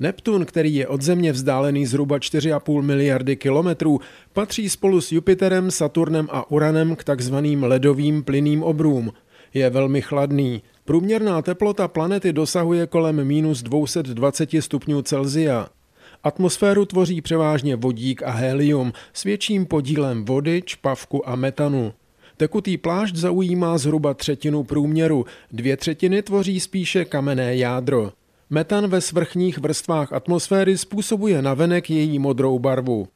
Neptun, 0.00 0.44
který 0.44 0.74
je 0.74 0.88
od 0.88 1.02
Země 1.02 1.32
vzdálený 1.32 1.86
zhruba 1.86 2.18
4,5 2.18 2.82
miliardy 2.82 3.36
kilometrů, 3.36 4.00
patří 4.32 4.68
spolu 4.68 5.00
s 5.00 5.12
Jupiterem, 5.12 5.70
Saturnem 5.70 6.28
a 6.30 6.50
Uranem 6.50 6.96
k 6.96 7.04
takzvaným 7.04 7.64
ledovým 7.64 8.22
plyným 8.22 8.62
obrům. 8.62 9.12
Je 9.54 9.70
velmi 9.70 10.02
chladný. 10.02 10.62
Průměrná 10.84 11.42
teplota 11.42 11.88
planety 11.88 12.32
dosahuje 12.32 12.86
kolem 12.86 13.24
minus 13.24 13.62
220 13.62 14.50
stupňů 14.60 15.02
Celzia. 15.02 15.68
Atmosféru 16.24 16.84
tvoří 16.84 17.20
převážně 17.20 17.76
vodík 17.76 18.22
a 18.22 18.30
helium 18.30 18.92
s 19.12 19.24
větším 19.24 19.66
podílem 19.66 20.24
vody, 20.24 20.62
čpavku 20.66 21.28
a 21.28 21.36
metanu. 21.36 21.92
Tekutý 22.36 22.76
plášť 22.76 23.14
zaujímá 23.16 23.78
zhruba 23.78 24.14
třetinu 24.14 24.64
průměru, 24.64 25.26
dvě 25.52 25.76
třetiny 25.76 26.22
tvoří 26.22 26.60
spíše 26.60 27.04
kamenné 27.04 27.56
jádro. 27.56 28.12
Metan 28.52 28.88
ve 28.88 29.00
svrchních 29.00 29.58
vrstvách 29.58 30.12
atmosféry 30.12 30.78
způsobuje 30.78 31.42
navenek 31.42 31.90
její 31.90 32.18
modrou 32.18 32.58
barvu. 32.58 33.08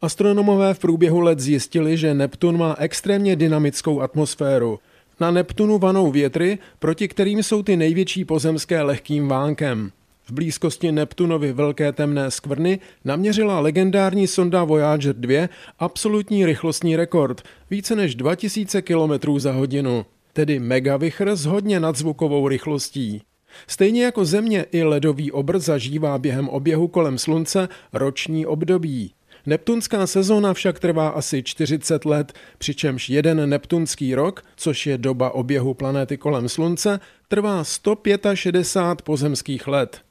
Astronomové 0.00 0.74
v 0.74 0.78
průběhu 0.78 1.20
let 1.20 1.40
zjistili, 1.40 1.96
že 1.96 2.14
Neptun 2.14 2.58
má 2.58 2.76
extrémně 2.78 3.36
dynamickou 3.36 4.00
atmosféru. 4.00 4.78
Na 5.20 5.30
Neptunu 5.30 5.78
vanou 5.78 6.10
větry, 6.10 6.58
proti 6.78 7.08
kterým 7.08 7.42
jsou 7.42 7.62
ty 7.62 7.76
největší 7.76 8.24
pozemské 8.24 8.82
lehkým 8.82 9.28
vánkem. 9.28 9.90
V 10.26 10.32
blízkosti 10.32 10.92
Neptunovy 10.92 11.52
velké 11.52 11.92
temné 11.92 12.30
skvrny 12.30 12.78
naměřila 13.04 13.60
legendární 13.60 14.26
sonda 14.26 14.64
Voyager 14.64 15.16
2 15.16 15.48
absolutní 15.78 16.46
rychlostní 16.46 16.96
rekord, 16.96 17.42
více 17.70 17.96
než 17.96 18.14
2000 18.14 18.82
km 18.82 19.38
za 19.38 19.52
hodinu, 19.52 20.06
tedy 20.32 20.58
megavichr 20.58 21.36
s 21.36 21.44
hodně 21.44 21.80
nadzvukovou 21.80 22.48
rychlostí. 22.48 23.22
Stejně 23.66 24.04
jako 24.04 24.24
Země 24.24 24.66
i 24.72 24.82
ledový 24.82 25.32
obr 25.32 25.58
zažívá 25.58 26.18
během 26.18 26.48
oběhu 26.48 26.88
kolem 26.88 27.18
Slunce 27.18 27.68
roční 27.92 28.46
období. 28.46 29.12
Neptunská 29.46 30.06
sezóna 30.06 30.54
však 30.54 30.78
trvá 30.80 31.08
asi 31.08 31.42
40 31.42 32.04
let, 32.04 32.32
přičemž 32.58 33.10
jeden 33.10 33.48
neptunský 33.48 34.14
rok, 34.14 34.42
což 34.56 34.86
je 34.86 34.98
doba 34.98 35.30
oběhu 35.30 35.74
planety 35.74 36.16
kolem 36.16 36.48
Slunce, 36.48 37.00
trvá 37.28 37.64
165 37.64 39.02
pozemských 39.02 39.68
let. 39.68 40.05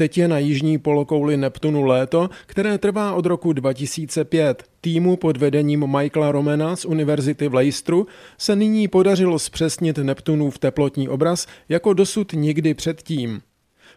Teď 0.00 0.18
je 0.18 0.28
na 0.28 0.38
jižní 0.38 0.78
polokouli 0.78 1.36
Neptunu 1.36 1.84
léto, 1.84 2.30
které 2.46 2.78
trvá 2.78 3.14
od 3.14 3.26
roku 3.26 3.52
2005. 3.52 4.64
Týmu 4.80 5.16
pod 5.16 5.36
vedením 5.36 5.86
Michaela 5.86 6.32
Romena 6.32 6.76
z 6.76 6.84
Univerzity 6.84 7.48
v 7.48 7.54
Leicesteru 7.54 8.06
se 8.38 8.56
nyní 8.56 8.88
podařilo 8.88 9.38
zpřesnit 9.38 9.98
Neptunův 9.98 10.58
teplotní 10.58 11.08
obraz 11.08 11.46
jako 11.68 11.92
dosud 11.92 12.32
nikdy 12.32 12.74
předtím. 12.74 13.40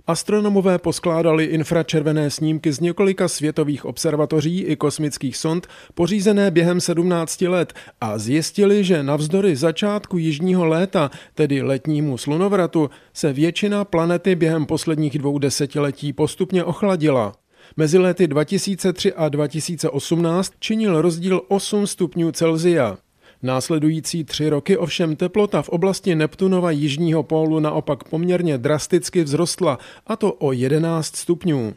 Astronomové 0.07 0.77
poskládali 0.77 1.43
infračervené 1.43 2.29
snímky 2.29 2.71
z 2.71 2.79
několika 2.79 3.27
světových 3.27 3.85
observatoří 3.85 4.61
i 4.61 4.75
kosmických 4.75 5.37
sond 5.37 5.67
pořízené 5.93 6.51
během 6.51 6.81
17 6.81 7.41
let 7.41 7.73
a 8.01 8.17
zjistili, 8.17 8.83
že 8.83 9.03
navzdory 9.03 9.55
začátku 9.55 10.17
jižního 10.17 10.65
léta, 10.65 11.11
tedy 11.33 11.61
letnímu 11.61 12.17
slunovratu, 12.17 12.89
se 13.13 13.33
většina 13.33 13.85
planety 13.85 14.35
během 14.35 14.65
posledních 14.65 15.19
dvou 15.19 15.39
desetiletí 15.39 16.13
postupně 16.13 16.63
ochladila. 16.63 17.33
Mezi 17.77 17.97
lety 17.97 18.27
2003 18.27 19.13
a 19.13 19.29
2018 19.29 20.53
činil 20.59 21.01
rozdíl 21.01 21.41
8 21.47 21.87
stupňů 21.87 22.31
Celzia. 22.31 22.97
Následující 23.43 24.23
tři 24.23 24.49
roky 24.49 24.77
ovšem 24.77 25.15
teplota 25.15 25.61
v 25.61 25.69
oblasti 25.69 26.15
Neptunova 26.15 26.71
jižního 26.71 27.23
pólu 27.23 27.59
naopak 27.59 28.03
poměrně 28.03 28.57
drasticky 28.57 29.23
vzrostla, 29.23 29.79
a 30.07 30.15
to 30.15 30.33
o 30.33 30.51
11 30.51 31.15
stupňů. 31.15 31.73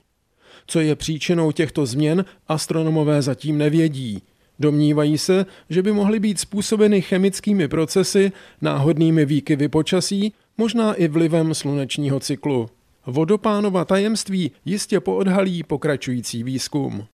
Co 0.67 0.81
je 0.81 0.97
příčinou 0.97 1.53
těchto 1.53 1.87
změn, 1.87 2.25
astronomové 2.49 3.23
zatím 3.23 3.59
nevědí. 3.59 4.23
Domnívají 4.59 5.19
se, 5.19 5.47
že 5.71 5.83
by 5.83 5.93
mohly 5.93 6.21
být 6.21 6.41
způsobeny 6.41 7.03
chemickými 7.03 7.69
procesy, 7.69 8.33
náhodnými 8.61 9.25
výkyvy 9.25 9.69
počasí, 9.69 10.33
možná 10.59 10.95
i 10.95 11.09
vlivem 11.09 11.55
slunečního 11.55 12.21
cyklu. 12.21 12.69
Vodopánova 13.07 13.85
tajemství 13.85 14.51
jistě 14.65 15.01
poodhalí 15.01 15.63
pokračující 15.63 16.43
výzkum. 16.43 17.07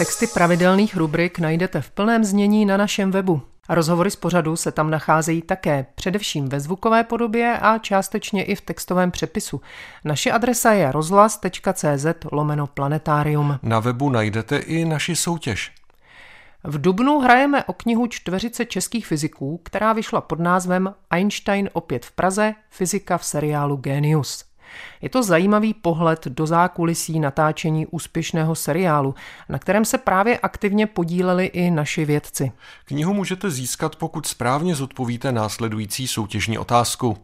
Texty 0.00 0.26
pravidelných 0.26 0.96
rubrik 0.96 1.38
najdete 1.38 1.80
v 1.80 1.90
plném 1.90 2.24
znění 2.24 2.66
na 2.66 2.76
našem 2.76 3.10
webu. 3.10 3.42
Rozhovory 3.68 4.10
z 4.10 4.16
pořadu 4.16 4.56
se 4.56 4.72
tam 4.72 4.90
nacházejí 4.90 5.42
také, 5.42 5.86
především 5.94 6.48
ve 6.48 6.60
zvukové 6.60 7.04
podobě 7.04 7.58
a 7.58 7.78
částečně 7.78 8.44
i 8.44 8.54
v 8.54 8.60
textovém 8.60 9.10
přepisu. 9.10 9.60
Naše 10.04 10.32
adresa 10.32 10.72
je 10.72 10.92
rozhlas.cz 10.92 12.06
lomeno 12.32 12.66
planetarium. 12.66 13.58
Na 13.62 13.80
webu 13.80 14.10
najdete 14.10 14.58
i 14.58 14.84
naši 14.84 15.16
soutěž. 15.16 15.72
V 16.64 16.80
Dubnu 16.80 17.20
hrajeme 17.20 17.64
o 17.64 17.72
knihu 17.72 18.06
čtveřice 18.06 18.64
českých 18.64 19.06
fyziků, 19.06 19.60
která 19.64 19.92
vyšla 19.92 20.20
pod 20.20 20.40
názvem 20.40 20.94
Einstein 21.10 21.70
opět 21.72 22.06
v 22.06 22.12
Praze, 22.12 22.54
fyzika 22.70 23.18
v 23.18 23.24
seriálu 23.24 23.76
Genius. 23.76 24.49
Je 25.02 25.08
to 25.08 25.22
zajímavý 25.22 25.74
pohled 25.74 26.26
do 26.26 26.46
zákulisí 26.46 27.20
natáčení 27.20 27.86
úspěšného 27.86 28.54
seriálu, 28.54 29.14
na 29.48 29.58
kterém 29.58 29.84
se 29.84 29.98
právě 29.98 30.38
aktivně 30.38 30.86
podíleli 30.86 31.46
i 31.46 31.70
naši 31.70 32.04
vědci. 32.04 32.52
Knihu 32.84 33.14
můžete 33.14 33.50
získat, 33.50 33.96
pokud 33.96 34.26
správně 34.26 34.74
zodpovíte 34.74 35.32
následující 35.32 36.06
soutěžní 36.06 36.58
otázku. 36.58 37.16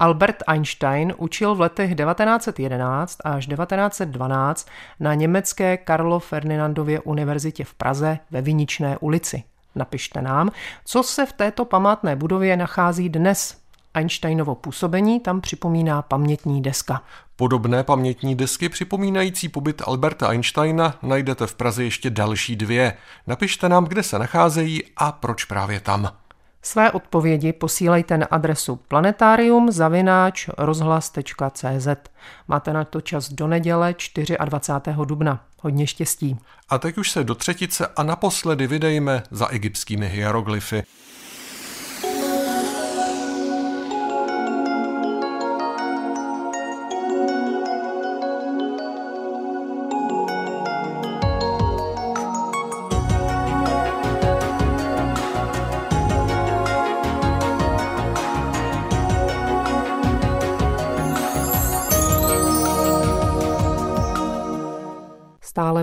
Albert 0.00 0.36
Einstein 0.46 1.14
učil 1.16 1.54
v 1.54 1.60
letech 1.60 1.94
1911 1.94 3.18
až 3.24 3.46
1912 3.46 4.68
na 5.00 5.14
německé 5.14 5.76
Karlo 5.76 6.18
Ferdinandově 6.18 7.00
univerzitě 7.00 7.64
v 7.64 7.74
Praze 7.74 8.18
ve 8.30 8.42
Viničné 8.42 8.98
ulici. 8.98 9.42
Napište 9.74 10.22
nám, 10.22 10.50
co 10.84 11.02
se 11.02 11.26
v 11.26 11.32
této 11.32 11.64
památné 11.64 12.16
budově 12.16 12.56
nachází 12.56 13.08
dnes. 13.08 13.56
Einsteinovo 13.94 14.54
působení 14.54 15.20
tam 15.20 15.40
připomíná 15.40 16.02
pamětní 16.02 16.62
deska. 16.62 17.02
Podobné 17.36 17.84
pamětní 17.84 18.34
desky 18.34 18.68
připomínající 18.68 19.48
pobyt 19.48 19.82
Alberta 19.86 20.28
Einsteina 20.28 20.98
najdete 21.02 21.46
v 21.46 21.54
Praze 21.54 21.84
ještě 21.84 22.10
další 22.10 22.56
dvě. 22.56 22.92
Napište 23.26 23.68
nám, 23.68 23.84
kde 23.84 24.02
se 24.02 24.18
nacházejí 24.18 24.82
a 24.96 25.12
proč 25.12 25.44
právě 25.44 25.80
tam. 25.80 26.12
Své 26.62 26.90
odpovědi 26.90 27.52
posílejte 27.52 28.18
na 28.18 28.26
adresu 28.26 28.76
planetarium 28.76 29.72
zavináč 29.72 30.48
rozhlas.cz. 30.58 31.88
Máte 32.48 32.72
na 32.72 32.84
to 32.84 33.00
čas 33.00 33.32
do 33.32 33.46
neděle 33.46 33.94
24. 34.44 34.98
dubna. 35.04 35.44
Hodně 35.62 35.86
štěstí. 35.86 36.38
A 36.68 36.78
teď 36.78 36.98
už 36.98 37.10
se 37.10 37.24
do 37.24 37.34
třetice 37.34 37.86
a 37.96 38.02
naposledy 38.02 38.66
vydejme 38.66 39.22
za 39.30 39.46
egyptskými 39.48 40.08
hieroglyfy. 40.08 40.82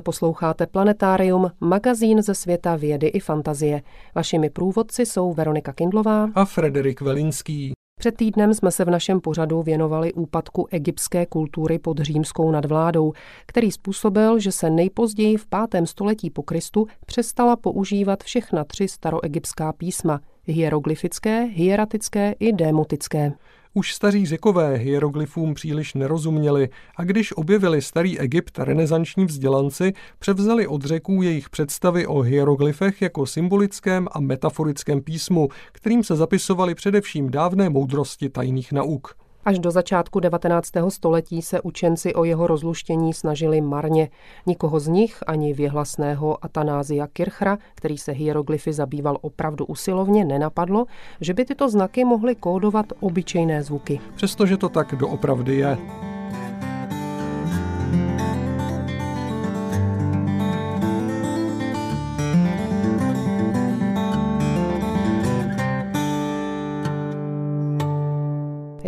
Posloucháte 0.06 0.68
Planetárium, 0.68 1.52
magazín 1.60 2.22
ze 2.22 2.36
světa 2.36 2.76
vědy 2.76 3.08
i 3.08 3.20
fantazie. 3.20 3.82
Vašimi 4.15 4.50
průvodci 4.50 5.06
jsou 5.06 5.34
Veronika 5.34 5.74
Kindlová 5.74 6.30
a 6.36 6.46
Frederik 6.46 7.02
Velinský. 7.02 7.74
Před 8.00 8.18
týdnem 8.18 8.54
jsme 8.54 8.72
se 8.72 8.86
v 8.86 8.89
našem 8.89 9.22
pořadu 9.22 9.62
věnovali 9.63 10.13
úpadku 10.13 10.68
egyptské 10.72 11.26
kultury 11.26 11.80
pod 11.80 12.00
římskou 12.00 12.52
nadvládou, 12.52 13.13
který 13.46 13.72
způsobil, 13.72 14.39
že 14.39 14.52
se 14.52 14.70
nejpozději 14.70 15.38
v 15.38 15.48
pátém 15.48 15.86
století 15.86 16.30
po 16.30 16.44
Kristu 16.44 16.88
přestala 17.06 17.56
používat 17.56 18.24
všechna 18.24 18.63
tři 18.63 18.88
staroegyptská 18.88 19.74
písma– 19.74 20.20
hieroglyfické, 20.48 21.44
hieratické 21.44 22.36
i 22.39 22.54
démotické. 22.54 23.32
Už 23.78 23.94
staří 23.94 24.26
řekové 24.26 24.76
hieroglyfům 24.76 25.54
příliš 25.54 25.94
nerozuměli 25.94 26.70
a 26.96 27.04
když 27.04 27.32
objevili 27.32 27.82
starý 27.82 28.20
Egypt 28.20 28.60
renesanční 28.60 29.26
vzdělanci, 29.26 29.94
převzali 30.20 30.68
od 30.68 30.84
řeků 30.84 31.22
jejich 31.22 31.50
představy 31.50 32.08
o 32.08 32.20
hieroglyfech 32.20 33.02
jako 33.02 33.26
symbolickém 33.26 34.08
a 34.12 34.20
metaforickém 34.20 35.02
písmu, 35.02 35.50
kterým 35.72 36.04
se 36.04 36.16
zapisovaly 36.16 36.76
především 36.76 37.30
dávné 37.30 37.70
moudrosti 37.70 38.30
tajných 38.30 38.72
nauk. 38.72 39.25
Až 39.46 39.60
do 39.60 39.72
začátku 39.72 40.20
19. 40.20 40.72
století 40.90 41.42
se 41.42 41.62
učenci 41.62 42.14
o 42.14 42.24
jeho 42.24 42.48
rozluštění 42.48 43.14
snažili 43.14 43.62
marně. 43.62 44.10
Nikoho 44.46 44.80
z 44.80 44.88
nich, 44.88 45.20
ani 45.28 45.54
věhlasného 45.54 46.46
Atanázia 46.46 47.08
Kirchra, 47.08 47.58
který 47.76 47.98
se 47.98 48.12
hieroglyfy 48.12 48.74
zabýval 48.74 49.18
opravdu 49.22 49.66
usilovně, 49.66 50.26
nenapadlo, 50.26 50.86
že 51.22 51.34
by 51.34 51.46
tyto 51.46 51.70
znaky 51.70 52.06
mohly 52.06 52.36
kódovat 52.36 52.86
obyčejné 53.00 53.64
zvuky. 53.64 54.00
Přestože 54.16 54.58
to 54.58 54.70
tak 54.70 54.96
doopravdy 54.96 55.56
je. 55.56 55.78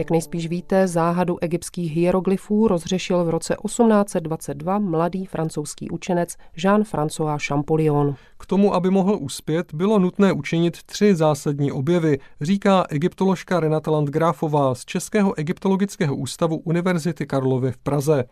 Jak 0.08 0.12
nejspíš 0.12 0.48
víte, 0.48 0.88
záhadu 0.88 1.38
egyptských 1.42 1.92
hieroglyfů 1.92 2.68
rozřešil 2.68 3.24
v 3.24 3.30
roce 3.30 3.56
1822 3.66 4.80
mladý 4.80 5.26
francouzský 5.26 5.90
učenec 5.90 6.36
Jean-François 6.58 7.48
Champollion. 7.48 8.16
K 8.40 8.46
tomu, 8.46 8.74
aby 8.74 8.90
mohl 8.90 9.18
uspět, 9.22 9.74
bylo 9.74 10.00
nutné 10.00 10.34
učinit 10.34 10.84
tři 10.84 11.16
zásadní 11.16 11.72
objevy, 11.72 12.20
říká 12.42 12.86
egyptoložka 12.90 13.60
Renata 13.60 13.92
Landgrafová 13.92 14.76
z 14.76 14.86
Českého 14.86 15.38
egyptologického 15.38 16.16
ústavu 16.16 16.58
Univerzity 16.58 17.26
Karlovy 17.26 17.72
v 17.72 17.78
Praze. 17.78 18.24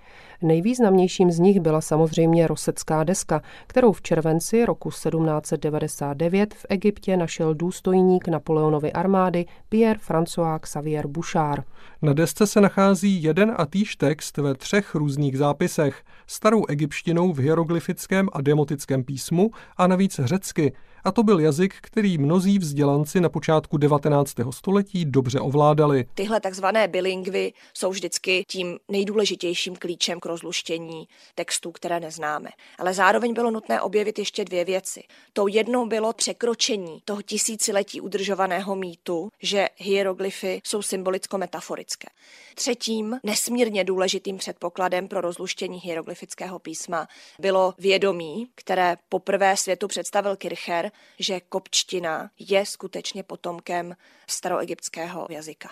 Nejvýznamnějším 0.41 1.31
z 1.31 1.39
nich 1.39 1.59
byla 1.59 1.81
samozřejmě 1.81 2.47
rosecká 2.47 3.03
deska, 3.03 3.41
kterou 3.67 3.91
v 3.91 4.01
červenci 4.01 4.65
roku 4.65 4.89
1799 4.89 6.53
v 6.53 6.65
Egyptě 6.69 7.17
našel 7.17 7.53
důstojník 7.53 8.27
Napoleonovy 8.27 8.93
armády 8.93 9.45
Pierre 9.69 9.99
François 10.07 10.59
Xavier 10.59 11.07
Bouchard. 11.07 11.65
Na 12.01 12.13
desce 12.13 12.47
se 12.47 12.61
nachází 12.61 13.23
jeden 13.23 13.53
a 13.57 13.65
týž 13.65 13.95
text 13.95 14.37
ve 14.37 14.55
třech 14.55 14.95
různých 14.95 15.37
zápisech, 15.37 16.03
starou 16.27 16.65
egyptštinou 16.65 17.33
v 17.33 17.39
hieroglyfickém 17.39 18.29
a 18.33 18.41
demotickém 18.41 19.03
písmu 19.03 19.51
a 19.77 19.87
navíc 19.95 20.19
řecky, 20.23 20.73
a 21.05 21.11
to 21.11 21.23
byl 21.23 21.39
jazyk, 21.39 21.75
který 21.81 22.17
mnozí 22.17 22.59
vzdělanci 22.59 23.21
na 23.21 23.29
počátku 23.29 23.77
19. 23.77 24.33
století 24.51 25.05
dobře 25.05 25.39
ovládali. 25.39 26.05
Tyhle 26.13 26.39
takzvané 26.39 26.87
bilingvy 26.87 27.53
jsou 27.73 27.89
vždycky 27.89 28.43
tím 28.47 28.79
nejdůležitějším 28.87 29.75
klíčem 29.75 30.19
k 30.19 30.25
rozluštění 30.25 31.07
textů, 31.35 31.71
které 31.71 31.99
neznáme. 31.99 32.49
Ale 32.79 32.93
zároveň 32.93 33.33
bylo 33.33 33.51
nutné 33.51 33.81
objevit 33.81 34.19
ještě 34.19 34.45
dvě 34.45 34.65
věci. 34.65 35.03
Tou 35.33 35.47
jednou 35.47 35.85
bylo 35.85 36.13
překročení 36.13 36.99
toho 37.05 37.21
tisíciletí 37.21 38.01
udržovaného 38.01 38.75
mýtu, 38.75 39.29
že 39.41 39.67
hieroglyfy 39.77 40.61
jsou 40.63 40.81
symbolicko-metaforické. 40.81 42.07
Třetím 42.55 43.19
nesmírně 43.23 43.83
důležitým 43.83 44.37
předpokladem 44.37 45.07
pro 45.07 45.21
rozluštění 45.21 45.79
hieroglyfického 45.79 46.59
písma 46.59 47.07
bylo 47.39 47.73
vědomí, 47.77 48.47
které 48.55 48.97
poprvé 49.09 49.57
světu 49.57 49.87
představil 49.87 50.35
Kircher, 50.35 50.91
že 51.19 51.39
kopčtina 51.39 52.29
je 52.39 52.65
skutečně 52.65 53.23
potomkem 53.23 53.95
staroegyptského 54.27 55.27
jazyka. 55.29 55.69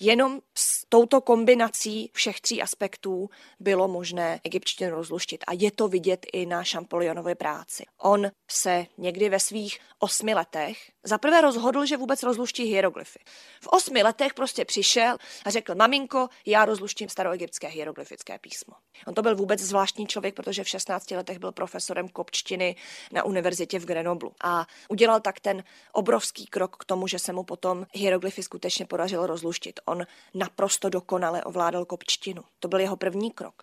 Jenom 0.00 0.40
s 0.54 0.86
touto 0.88 1.20
kombinací 1.20 2.10
všech 2.12 2.40
tří 2.40 2.62
aspektů 2.62 3.30
bylo 3.60 3.88
možné 3.88 4.40
egyptštinu 4.44 4.90
rozluštit. 4.90 5.44
A 5.46 5.52
je 5.52 5.70
to 5.70 5.88
vidět 5.88 6.26
i 6.32 6.46
na 6.46 6.64
Šampolionově 6.64 7.34
práci. 7.34 7.84
On 7.98 8.30
se 8.50 8.86
někdy 8.98 9.28
ve 9.28 9.40
svých 9.40 9.78
osmi 9.98 10.34
letech 10.34 10.90
Za 11.06 11.18
prvé 11.18 11.40
rozhodl, 11.40 11.86
že 11.86 11.96
vůbec 11.96 12.22
rozluští 12.22 12.64
hieroglyfy. 12.64 13.18
V 13.60 13.66
osmi 13.66 14.02
letech 14.02 14.34
prostě 14.34 14.64
přišel 14.64 15.16
a 15.44 15.50
řekl, 15.50 15.74
maminko, 15.74 16.28
já 16.46 16.64
rozluštím 16.64 17.08
staroegyptské 17.08 17.68
hieroglyfické 17.68 18.38
písmo. 18.38 18.74
On 19.06 19.14
to 19.14 19.22
byl 19.22 19.36
vůbec 19.36 19.60
zvláštní 19.60 20.06
člověk, 20.06 20.34
protože 20.34 20.64
v 20.64 20.68
16 20.68 21.10
letech 21.10 21.38
byl 21.38 21.52
profesorem 21.52 22.08
kopčtiny 22.08 22.76
na 23.12 23.24
univerzitě 23.24 23.78
v 23.78 23.84
Grenoblu. 23.84 24.32
A 24.44 24.66
udělal 24.88 25.20
tak 25.20 25.40
ten 25.40 25.64
obrovský 25.92 26.46
krok 26.46 26.76
k 26.76 26.84
tomu, 26.84 27.06
že 27.06 27.18
se 27.18 27.32
mu 27.32 27.42
potom 27.42 27.86
hieroglyfy 27.92 28.42
skutečně 28.42 28.86
podařilo 28.86 29.26
rozluštit. 29.26 29.80
On 29.84 30.06
naprosto 30.34 30.88
dokonale 30.88 31.44
ovládal 31.44 31.84
kopčtinu. 31.84 32.42
To 32.60 32.68
byl 32.68 32.80
jeho 32.80 32.96
první 32.96 33.30
krok. 33.30 33.62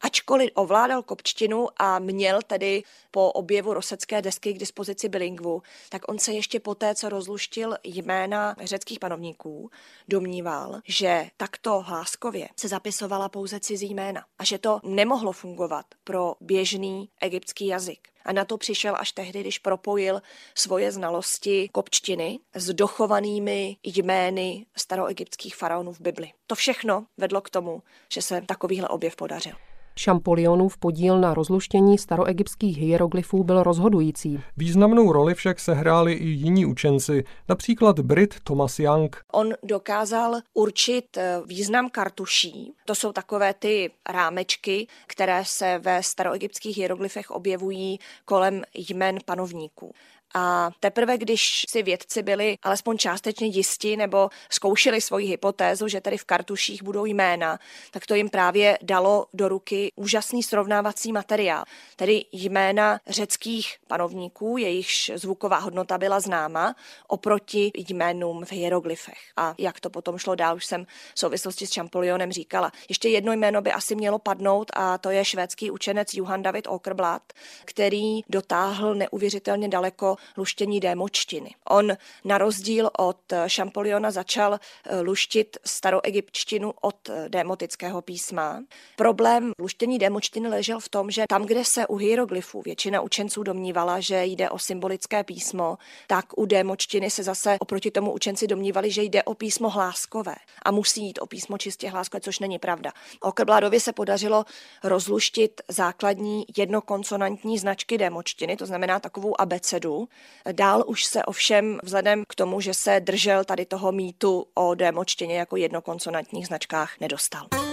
Ačkoliv 0.00 0.50
ovládal 0.54 1.02
kopčtinu 1.02 1.68
a 1.76 1.98
měl 1.98 2.38
tedy 2.46 2.82
po 3.10 3.32
objevu 3.32 3.74
rosecké 3.74 4.22
desky 4.22 4.52
k 4.52 4.58
dispozici 4.58 5.08
bilingvu, 5.08 5.62
tak 5.88 6.08
on 6.08 6.18
se 6.18 6.32
ještě 6.32 6.60
poté, 6.60 6.94
co 6.94 7.08
rozluštil 7.08 7.76
jména 7.84 8.56
řeckých 8.64 8.98
panovníků, 8.98 9.70
domníval, 10.08 10.80
že 10.84 11.26
takto 11.36 11.80
hláskově 11.80 12.48
se 12.56 12.68
zapisovala 12.68 13.28
pouze 13.28 13.60
cizí 13.60 13.94
jména 13.94 14.24
a 14.38 14.44
že 14.44 14.58
to 14.58 14.80
nemohlo 14.84 15.32
fungovat 15.32 15.86
pro 16.04 16.34
běžný 16.40 17.08
egyptský 17.20 17.66
jazyk. 17.66 18.08
A 18.24 18.32
na 18.32 18.44
to 18.44 18.58
přišel 18.58 18.96
až 18.98 19.12
tehdy, 19.12 19.40
když 19.40 19.58
propojil 19.58 20.22
svoje 20.54 20.92
znalosti 20.92 21.68
kopčtiny 21.72 22.38
s 22.54 22.72
dochovanými 22.72 23.76
jmény 23.82 24.66
staroegyptských 24.76 25.56
faraonů 25.56 25.92
v 25.92 26.00
Bibli. 26.00 26.32
To 26.46 26.54
všechno 26.54 27.06
vedlo 27.16 27.40
k 27.40 27.50
tomu, 27.50 27.82
že 28.12 28.22
se 28.22 28.40
takovýhle 28.40 28.88
objev 28.88 29.16
podařil. 29.16 29.69
Šampolionův 30.00 30.78
podíl 30.78 31.20
na 31.20 31.34
rozluštění 31.34 31.98
staroegyptských 31.98 32.78
hieroglyfů 32.78 33.44
byl 33.44 33.62
rozhodující. 33.62 34.40
Významnou 34.56 35.12
roli 35.12 35.34
však 35.34 35.60
sehráli 35.60 36.12
i 36.12 36.26
jiní 36.26 36.66
učenci, 36.66 37.24
například 37.48 38.00
Brit 38.00 38.34
Thomas 38.44 38.78
Young. 38.78 39.16
On 39.32 39.52
dokázal 39.62 40.36
určit 40.54 41.16
eh, 41.16 41.40
význam 41.46 41.90
kartuší. 41.90 42.72
To 42.84 42.94
jsou 42.94 43.12
takové 43.12 43.54
ty 43.54 43.90
rámečky, 44.08 44.86
které 45.06 45.42
se 45.44 45.78
ve 45.78 46.02
staroegyptských 46.02 46.76
hieroglyfech 46.76 47.30
objevují 47.30 47.98
kolem 48.24 48.62
jmen 48.74 49.18
panovníků. 49.24 49.92
A 50.34 50.70
teprve, 50.80 51.18
když 51.18 51.64
si 51.68 51.82
vědci 51.82 52.22
byli 52.22 52.58
alespoň 52.62 52.98
částečně 52.98 53.46
jisti 53.46 53.96
nebo 53.96 54.28
zkoušeli 54.50 55.00
svoji 55.00 55.26
hypotézu, 55.26 55.88
že 55.88 56.00
tady 56.00 56.18
v 56.18 56.24
kartuších 56.24 56.82
budou 56.82 57.04
jména, 57.04 57.58
tak 57.90 58.06
to 58.06 58.14
jim 58.14 58.28
právě 58.28 58.78
dalo 58.82 59.26
do 59.34 59.48
ruky 59.48 59.92
úžasný 59.96 60.42
srovnávací 60.42 61.12
materiál. 61.12 61.64
Tedy 61.96 62.24
jména 62.32 63.00
řeckých 63.06 63.76
panovníků, 63.86 64.58
jejichž 64.58 65.10
zvuková 65.14 65.58
hodnota 65.58 65.98
byla 65.98 66.20
známa, 66.20 66.74
oproti 67.08 67.72
jménům 67.74 68.44
v 68.44 68.52
hieroglyfech. 68.52 69.18
A 69.36 69.54
jak 69.58 69.80
to 69.80 69.90
potom 69.90 70.18
šlo 70.18 70.34
dál, 70.34 70.56
už 70.56 70.66
jsem 70.66 70.86
v 71.14 71.18
souvislosti 71.18 71.66
s 71.66 71.74
Champollionem 71.74 72.32
říkala. 72.32 72.72
Ještě 72.88 73.08
jedno 73.08 73.32
jméno 73.32 73.62
by 73.62 73.72
asi 73.72 73.94
mělo 73.94 74.18
padnout 74.18 74.70
a 74.74 74.98
to 74.98 75.10
je 75.10 75.24
švédský 75.24 75.70
učenec 75.70 76.14
Johan 76.14 76.42
David 76.42 76.66
Okerblad, 76.66 77.22
který 77.64 78.20
dotáhl 78.28 78.94
neuvěřitelně 78.94 79.68
daleko 79.68 80.16
luštění 80.36 80.80
démočtiny. 80.80 81.50
On 81.68 81.92
na 82.24 82.38
rozdíl 82.38 82.90
od 82.98 83.18
Šampoliona 83.46 84.10
začal 84.10 84.54
eh, 84.54 85.00
luštit 85.00 85.56
staroegyptštinu 85.64 86.72
od 86.80 87.08
eh, 87.08 87.28
démotického 87.28 88.02
písma. 88.02 88.62
Problém 88.96 89.52
luštění 89.58 89.98
démočtiny 89.98 90.48
ležel 90.48 90.80
v 90.80 90.88
tom, 90.88 91.10
že 91.10 91.24
tam, 91.28 91.46
kde 91.46 91.64
se 91.64 91.86
u 91.86 91.96
hieroglyfů 91.96 92.62
většina 92.62 93.00
učenců 93.00 93.42
domnívala, 93.42 94.00
že 94.00 94.24
jde 94.24 94.50
o 94.50 94.58
symbolické 94.58 95.24
písmo, 95.24 95.78
tak 96.06 96.24
u 96.36 96.46
démočtiny 96.46 97.10
se 97.10 97.22
zase 97.22 97.56
oproti 97.60 97.90
tomu 97.90 98.12
učenci 98.12 98.46
domnívali, 98.46 98.90
že 98.90 99.02
jde 99.02 99.22
o 99.22 99.34
písmo 99.34 99.70
hláskové 99.70 100.34
a 100.62 100.70
musí 100.70 101.06
jít 101.06 101.18
o 101.22 101.26
písmo 101.26 101.58
čistě 101.58 101.90
hláskové, 101.90 102.20
což 102.20 102.38
není 102.38 102.58
pravda. 102.58 102.92
Okerbládovi 103.20 103.80
se 103.80 103.92
podařilo 103.92 104.44
rozluštit 104.84 105.60
základní 105.68 106.44
jednokonsonantní 106.56 107.58
značky 107.58 107.98
démočtiny, 107.98 108.56
to 108.56 108.66
znamená 108.66 109.00
takovou 109.00 109.40
abecedu, 109.40 110.08
Dál 110.52 110.84
už 110.86 111.04
se 111.04 111.24
ovšem 111.24 111.78
vzhledem 111.82 112.24
k 112.28 112.34
tomu, 112.34 112.60
že 112.60 112.74
se 112.74 113.00
držel 113.00 113.44
tady 113.44 113.66
toho 113.66 113.92
mýtu 113.92 114.46
o 114.54 114.74
démočtině 114.74 115.38
jako 115.38 115.56
jednokonsonantních 115.56 116.46
značkách 116.46 117.00
nedostal. 117.00 117.69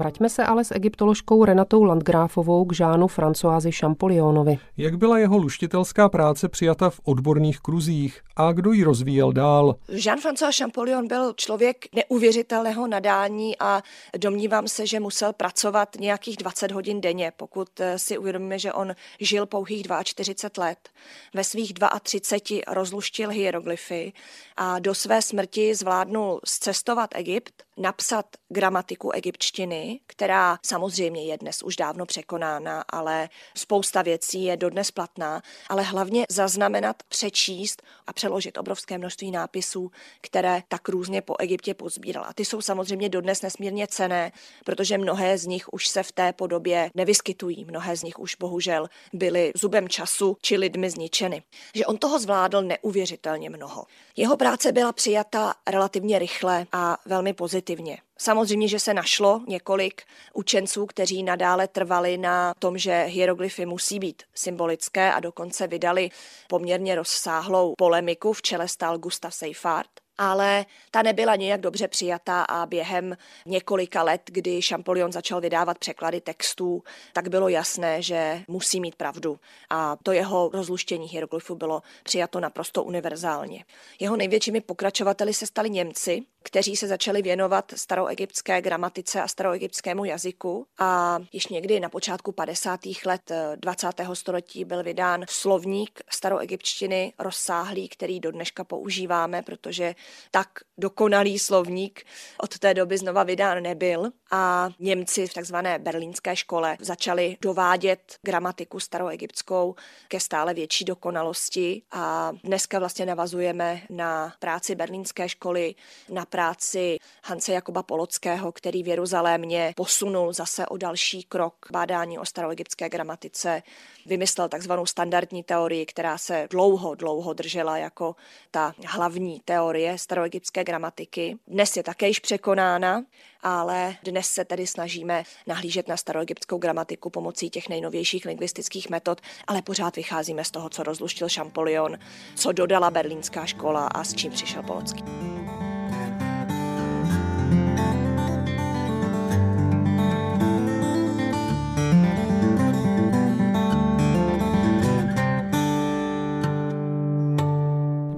Vraťme 0.00 0.28
se 0.28 0.44
ale 0.44 0.64
s 0.64 0.74
egyptoložkou 0.74 1.44
Renatou 1.44 1.82
Landgráfovou 1.82 2.64
k 2.64 2.72
Žánu 2.72 3.06
Francoázi 3.06 3.72
Champollionovi. 3.72 4.58
Jak 4.76 4.98
byla 4.98 5.18
jeho 5.18 5.36
luštitelská 5.36 6.08
práce 6.08 6.48
přijata 6.48 6.90
v 6.90 7.00
odborných 7.04 7.60
kruzích 7.60 8.20
a 8.36 8.52
kdo 8.52 8.72
ji 8.72 8.84
rozvíjel 8.84 9.32
dál? 9.32 9.76
Jean-François 9.88 10.58
Champollion 10.58 11.08
byl 11.08 11.32
člověk 11.36 11.86
neuvěřitelného 11.94 12.86
nadání 12.86 13.58
a 13.58 13.82
domnívám 14.18 14.68
se, 14.68 14.86
že 14.86 15.00
musel 15.00 15.32
pracovat 15.32 15.88
nějakých 16.00 16.36
20 16.36 16.70
hodin 16.70 17.00
denně, 17.00 17.32
pokud 17.36 17.80
eh, 17.80 17.98
si 17.98 18.18
uvědomíme, 18.18 18.58
že 18.58 18.72
on 18.72 18.94
žil 19.20 19.46
pouhých 19.46 19.86
42 20.04 20.64
let. 20.64 20.88
Ve 21.34 21.44
svých 21.44 21.72
32 22.02 22.74
rozluštil 22.74 23.30
hieroglyfy 23.30 24.12
a 24.56 24.78
do 24.78 24.94
své 24.94 25.22
smrti 25.22 25.74
zvládnul 25.74 26.40
zcestovat 26.44 27.10
Egypt, 27.14 27.62
napsat 27.80 28.26
gramatiku 28.48 29.10
egyptštiny, 29.10 30.00
která 30.06 30.58
samozřejmě 30.62 31.24
je 31.24 31.38
dnes 31.38 31.62
už 31.62 31.76
dávno 31.76 32.06
překonána, 32.06 32.84
ale 32.88 33.28
spousta 33.56 34.02
věcí 34.02 34.44
je 34.44 34.56
dodnes 34.56 34.90
platná, 34.90 35.42
ale 35.68 35.82
hlavně 35.82 36.26
zaznamenat, 36.30 36.96
přečíst 37.08 37.82
a 38.06 38.12
přeložit 38.12 38.58
obrovské 38.58 38.98
množství 38.98 39.30
nápisů, 39.30 39.90
které 40.20 40.62
tak 40.68 40.88
různě 40.88 41.22
po 41.22 41.34
Egyptě 41.38 41.74
pozbíral. 41.74 42.24
A 42.28 42.32
ty 42.32 42.44
jsou 42.44 42.60
samozřejmě 42.60 43.08
dodnes 43.08 43.42
nesmírně 43.42 43.86
cené, 43.86 44.32
protože 44.64 44.98
mnohé 44.98 45.38
z 45.38 45.46
nich 45.46 45.72
už 45.72 45.88
se 45.88 46.02
v 46.02 46.12
té 46.12 46.32
podobě 46.32 46.90
nevyskytují. 46.94 47.64
Mnohé 47.64 47.96
z 47.96 48.02
nich 48.02 48.18
už 48.18 48.34
bohužel 48.34 48.88
byly 49.12 49.52
zubem 49.56 49.88
času 49.88 50.36
či 50.42 50.56
lidmi 50.56 50.90
zničeny. 50.90 51.42
Že 51.74 51.86
on 51.86 51.98
toho 51.98 52.18
zvládl 52.18 52.62
neuvěřitelně 52.62 53.50
mnoho. 53.50 53.84
Jeho 54.16 54.36
práce 54.36 54.72
byla 54.72 54.92
přijata 54.92 55.54
relativně 55.70 56.18
rychle 56.18 56.66
a 56.72 56.96
velmi 57.06 57.32
pozitivně. 57.32 57.69
Samozřejmě, 58.18 58.68
že 58.68 58.78
se 58.78 58.94
našlo 58.94 59.40
několik 59.48 60.02
učenců, 60.34 60.86
kteří 60.86 61.22
nadále 61.22 61.68
trvali 61.68 62.18
na 62.18 62.54
tom, 62.58 62.78
že 62.78 63.02
hieroglyfy 63.02 63.66
musí 63.66 63.98
být 63.98 64.22
symbolické 64.34 65.12
a 65.12 65.20
dokonce 65.20 65.66
vydali 65.66 66.10
poměrně 66.48 66.94
rozsáhlou 66.94 67.74
polemiku. 67.78 68.32
V 68.32 68.42
čele 68.42 68.68
stál 68.68 68.98
Gustav 68.98 69.34
Seifert 69.34 69.90
ale 70.20 70.66
ta 70.90 71.02
nebyla 71.02 71.36
nějak 71.36 71.60
dobře 71.60 71.88
přijatá 71.88 72.42
a 72.42 72.66
během 72.66 73.16
několika 73.46 74.02
let, 74.02 74.20
kdy 74.24 74.62
Champollion 74.62 75.12
začal 75.12 75.40
vydávat 75.40 75.78
překlady 75.78 76.20
textů, 76.20 76.82
tak 77.12 77.28
bylo 77.28 77.48
jasné, 77.48 78.02
že 78.02 78.42
musí 78.48 78.80
mít 78.80 78.94
pravdu. 78.94 79.40
A 79.70 79.96
to 80.02 80.12
jeho 80.12 80.50
rozluštění 80.52 81.08
hieroglyfů 81.08 81.54
bylo 81.54 81.82
přijato 82.02 82.40
naprosto 82.40 82.82
univerzálně. 82.82 83.64
Jeho 84.00 84.16
největšími 84.16 84.60
pokračovateli 84.60 85.34
se 85.34 85.46
stali 85.46 85.70
Němci, 85.70 86.22
kteří 86.42 86.76
se 86.76 86.86
začali 86.86 87.22
věnovat 87.22 87.72
staroegyptské 87.76 88.62
gramatice 88.62 89.22
a 89.22 89.28
staroegyptskému 89.28 90.04
jazyku 90.04 90.66
a 90.78 91.18
již 91.32 91.46
někdy 91.46 91.80
na 91.80 91.88
počátku 91.88 92.32
50. 92.32 92.80
let 93.06 93.32
20. 93.56 93.88
století 94.12 94.64
byl 94.64 94.82
vydán 94.82 95.24
slovník 95.28 96.00
staroegyptštiny 96.10 97.12
rozsáhlý, 97.18 97.88
který 97.88 98.20
do 98.20 98.30
dneška 98.32 98.64
používáme, 98.64 99.42
protože 99.42 99.94
tak 100.30 100.48
dokonalý 100.78 101.38
slovník 101.38 102.04
od 102.42 102.58
té 102.58 102.74
doby 102.74 102.98
znova 102.98 103.22
vydán 103.22 103.62
nebyl 103.62 104.10
a 104.30 104.68
Němci 104.78 105.26
v 105.26 105.34
takzvané 105.34 105.78
berlínské 105.78 106.36
škole 106.36 106.76
začali 106.80 107.36
dovádět 107.40 108.16
gramatiku 108.22 108.80
staroegyptskou 108.80 109.74
ke 110.08 110.20
stále 110.20 110.54
větší 110.54 110.84
dokonalosti 110.84 111.82
a 111.90 112.32
dneska 112.44 112.78
vlastně 112.78 113.06
navazujeme 113.06 113.82
na 113.90 114.34
práci 114.38 114.74
berlínské 114.74 115.28
školy, 115.28 115.74
na 116.08 116.24
práci 116.24 116.98
Hance 117.24 117.52
Jakoba 117.52 117.82
Polockého, 117.82 118.52
který 118.52 118.82
v 118.82 118.88
Jeruzalémě 118.88 119.72
posunul 119.76 120.32
zase 120.32 120.66
o 120.66 120.76
další 120.76 121.22
krok 121.22 121.66
bádání 121.72 122.18
o 122.18 122.24
staroegyptské 122.24 122.88
gramatice, 122.88 123.62
vymyslel 124.06 124.48
takzvanou 124.48 124.86
standardní 124.86 125.42
teorii, 125.42 125.86
která 125.86 126.18
se 126.18 126.46
dlouho, 126.50 126.94
dlouho 126.94 127.32
držela 127.32 127.78
jako 127.78 128.16
ta 128.50 128.74
hlavní 128.86 129.40
teorie 129.44 129.98
staroegyptské 129.98 130.64
gramatiky. 130.64 131.38
Dnes 131.46 131.76
je 131.76 131.82
také 131.82 132.08
již 132.08 132.18
překonána 132.18 133.02
ale 133.42 133.96
dnes 134.04 134.28
se 134.28 134.44
tedy 134.44 134.66
snažíme 134.66 135.24
nahlížet 135.46 135.88
na 135.88 135.96
staroegyptskou 135.96 136.58
gramatiku 136.58 137.10
pomocí 137.10 137.50
těch 137.50 137.68
nejnovějších 137.68 138.24
lingvistických 138.24 138.90
metod, 138.90 139.20
ale 139.46 139.62
pořád 139.62 139.96
vycházíme 139.96 140.44
z 140.44 140.50
toho, 140.50 140.68
co 140.68 140.82
rozluštil 140.82 141.28
Champollion, 141.34 141.98
co 142.34 142.52
dodala 142.52 142.90
berlínská 142.90 143.46
škola 143.46 143.86
a 143.86 144.04
s 144.04 144.14
čím 144.14 144.32
přišel 144.32 144.62
Polocký. 144.62 145.04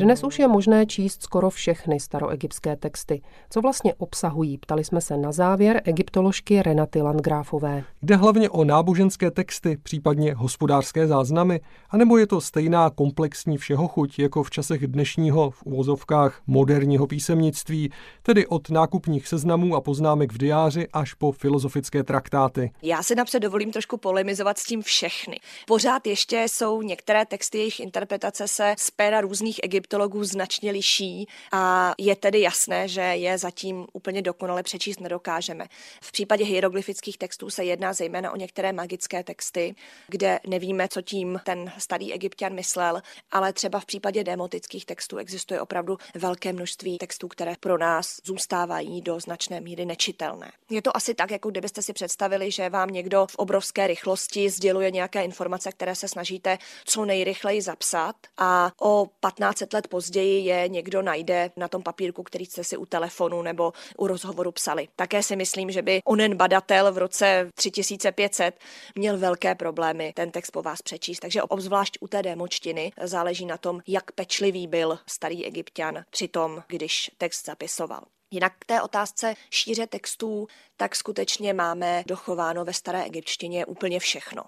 Dnes 0.03 0.25
už 0.25 0.39
je 0.39 0.49
možné 0.49 0.87
číst 0.87 1.23
skoro 1.23 1.51
všechny 1.51 2.01
staroegyptské 2.01 2.77
texty. 2.77 3.23
Co 3.51 3.61
vlastně 3.61 3.95
obsahují, 3.95 4.59
ptali 4.59 4.85
jsme 4.85 5.01
se 5.01 5.17
na 5.17 5.33
závěr 5.33 5.83
egyptoložky 5.85 6.63
Renaty 6.63 7.03
Landgráfové. 7.03 7.85
Jde 8.03 8.17
hlavně 8.17 8.51
o 8.51 8.65
náboženské 8.65 9.31
texty, 9.31 9.77
případně 9.83 10.35
hospodářské 10.35 11.07
záznamy, 11.07 11.61
anebo 11.91 12.19
je 12.19 12.27
to 12.27 12.41
stejná 12.41 12.91
komplexní 12.91 13.59
všeho 13.59 13.89
chuť 13.89 14.19
jako 14.19 14.43
v 14.43 14.51
časech 14.51 14.87
dnešního 14.87 15.51
v 15.51 15.63
uvozovkách 15.63 16.41
moderního 16.47 17.07
písemnictví, 17.07 17.91
tedy 18.23 18.47
od 18.47 18.71
nákupních 18.71 19.29
seznamů 19.29 19.77
a 19.77 19.81
poznámek 19.81 20.33
v 20.33 20.39
diáři 20.39 20.89
až 20.93 21.15
po 21.15 21.33
filozofické 21.33 22.05
traktáty. 22.05 22.71
Já 22.83 23.03
si 23.03 23.15
napřed 23.15 23.41
dovolím 23.41 23.73
trošku 23.73 23.97
polemizovat 23.97 24.59
s 24.59 24.65
tím 24.65 24.83
všechny. 24.83 25.37
Pořád 25.67 26.07
ještě 26.07 26.45
jsou 26.49 26.83
některé 26.83 27.27
texty, 27.27 27.59
jejich 27.59 27.81
interpretace 27.81 28.49
se 28.49 28.75
z 28.79 28.91
péra 28.91 29.21
různých 29.21 29.61
egyptologů 29.63 29.92
egyptologů 29.93 30.25
značně 30.25 30.71
liší 30.71 31.29
a 31.53 31.93
je 31.99 32.17
tedy 32.17 32.41
jasné, 32.41 32.89
že 32.89 33.01
je 33.01 33.39
zatím 33.39 33.87
úplně 33.93 34.23
dokonale 34.23 34.63
přečíst 34.63 35.01
nedokážeme. 35.01 35.67
V 36.03 36.13
případě 36.13 36.45
hieroglyfických 36.45 37.19
textů 37.19 37.51
se 37.51 37.65
jedná 37.65 37.93
zejména 37.93 38.33
o 38.33 38.37
některé 38.37 38.73
magické 38.73 39.25
texty, 39.25 39.75
kde 40.09 40.41
nevíme, 40.47 40.89
co 40.89 41.03
tím 41.03 41.41
ten 41.45 41.73
starý 41.79 42.13
egyptian 42.13 42.55
myslel, 42.55 43.03
ale 43.31 43.53
třeba 43.53 43.81
v 43.81 43.87
případě 43.87 44.25
demotických 44.25 44.87
textů 44.87 45.17
existuje 45.17 45.61
opravdu 45.61 45.99
velké 46.15 46.53
množství 46.53 46.99
textů, 46.99 47.29
které 47.29 47.55
pro 47.61 47.79
nás 47.79 48.17
zůstávají 48.25 49.01
do 49.03 49.21
značné 49.21 49.61
míry 49.61 49.85
nečitelné. 49.85 50.53
Je 50.71 50.83
to 50.83 50.97
asi 50.97 51.15
tak, 51.15 51.31
jako 51.31 51.51
kdybyste 51.51 51.83
si 51.83 51.93
představili, 51.93 52.51
že 52.51 52.71
vám 52.71 52.89
někdo 52.89 53.27
v 53.31 53.35
obrovské 53.35 53.87
rychlosti 53.87 54.51
sděluje 54.51 54.91
nějaké 54.91 55.25
informace, 55.25 55.73
které 55.73 55.95
se 55.95 56.09
snažíte 56.09 56.59
co 56.85 57.05
nejrychleji 57.05 57.63
zapsat 57.63 58.17
a 58.39 58.71
o 58.81 59.07
15 59.21 59.73
let 59.73 59.82
později 59.89 60.45
je 60.45 60.69
někdo 60.69 61.03
najde 61.03 61.51
na 61.57 61.69
tom 61.69 61.83
papírku, 61.83 62.23
který 62.23 62.47
jste 62.47 62.65
si 62.65 62.77
u 62.77 62.87
telefonu 62.87 63.43
nebo 63.43 63.73
u 63.97 64.07
rozhovoru 64.07 64.53
psali. 64.53 64.89
Také 64.97 65.23
si 65.23 65.37
myslím, 65.37 65.71
že 65.71 65.83
by 65.83 66.01
onen 66.05 66.37
badatel 66.37 66.93
v 66.93 66.99
roce 66.99 67.51
3500 67.55 68.59
měl 68.95 69.19
velké 69.19 69.55
problémy 69.55 70.13
ten 70.17 70.31
text 70.31 70.51
po 70.51 70.63
vás 70.63 70.83
přečíst. 70.83 71.21
Takže 71.21 71.43
obzvlášť 71.43 71.99
u 72.01 72.09
té 72.09 72.23
démočtiny 72.23 72.93
záleží 73.03 73.47
na 73.47 73.57
tom, 73.57 73.81
jak 73.87 74.13
pečlivý 74.13 74.67
byl 74.67 74.99
starý 75.07 75.45
egyptian 75.45 76.05
při 76.11 76.29
tom, 76.29 76.63
když 76.69 77.11
text 77.19 77.47
zapisoval. 77.47 78.03
Jinak 78.33 78.53
k 78.59 78.65
té 78.65 78.83
otázce 78.83 79.35
šíře 79.51 79.87
textů, 79.87 80.47
tak 80.83 80.97
skutečně 80.97 81.55
máme 81.55 82.05
dochováno 82.07 82.65
ve 82.65 82.73
staré 82.73 83.05
egyptštině 83.05 83.67
úplně 83.67 84.01
všechno. 84.01 84.43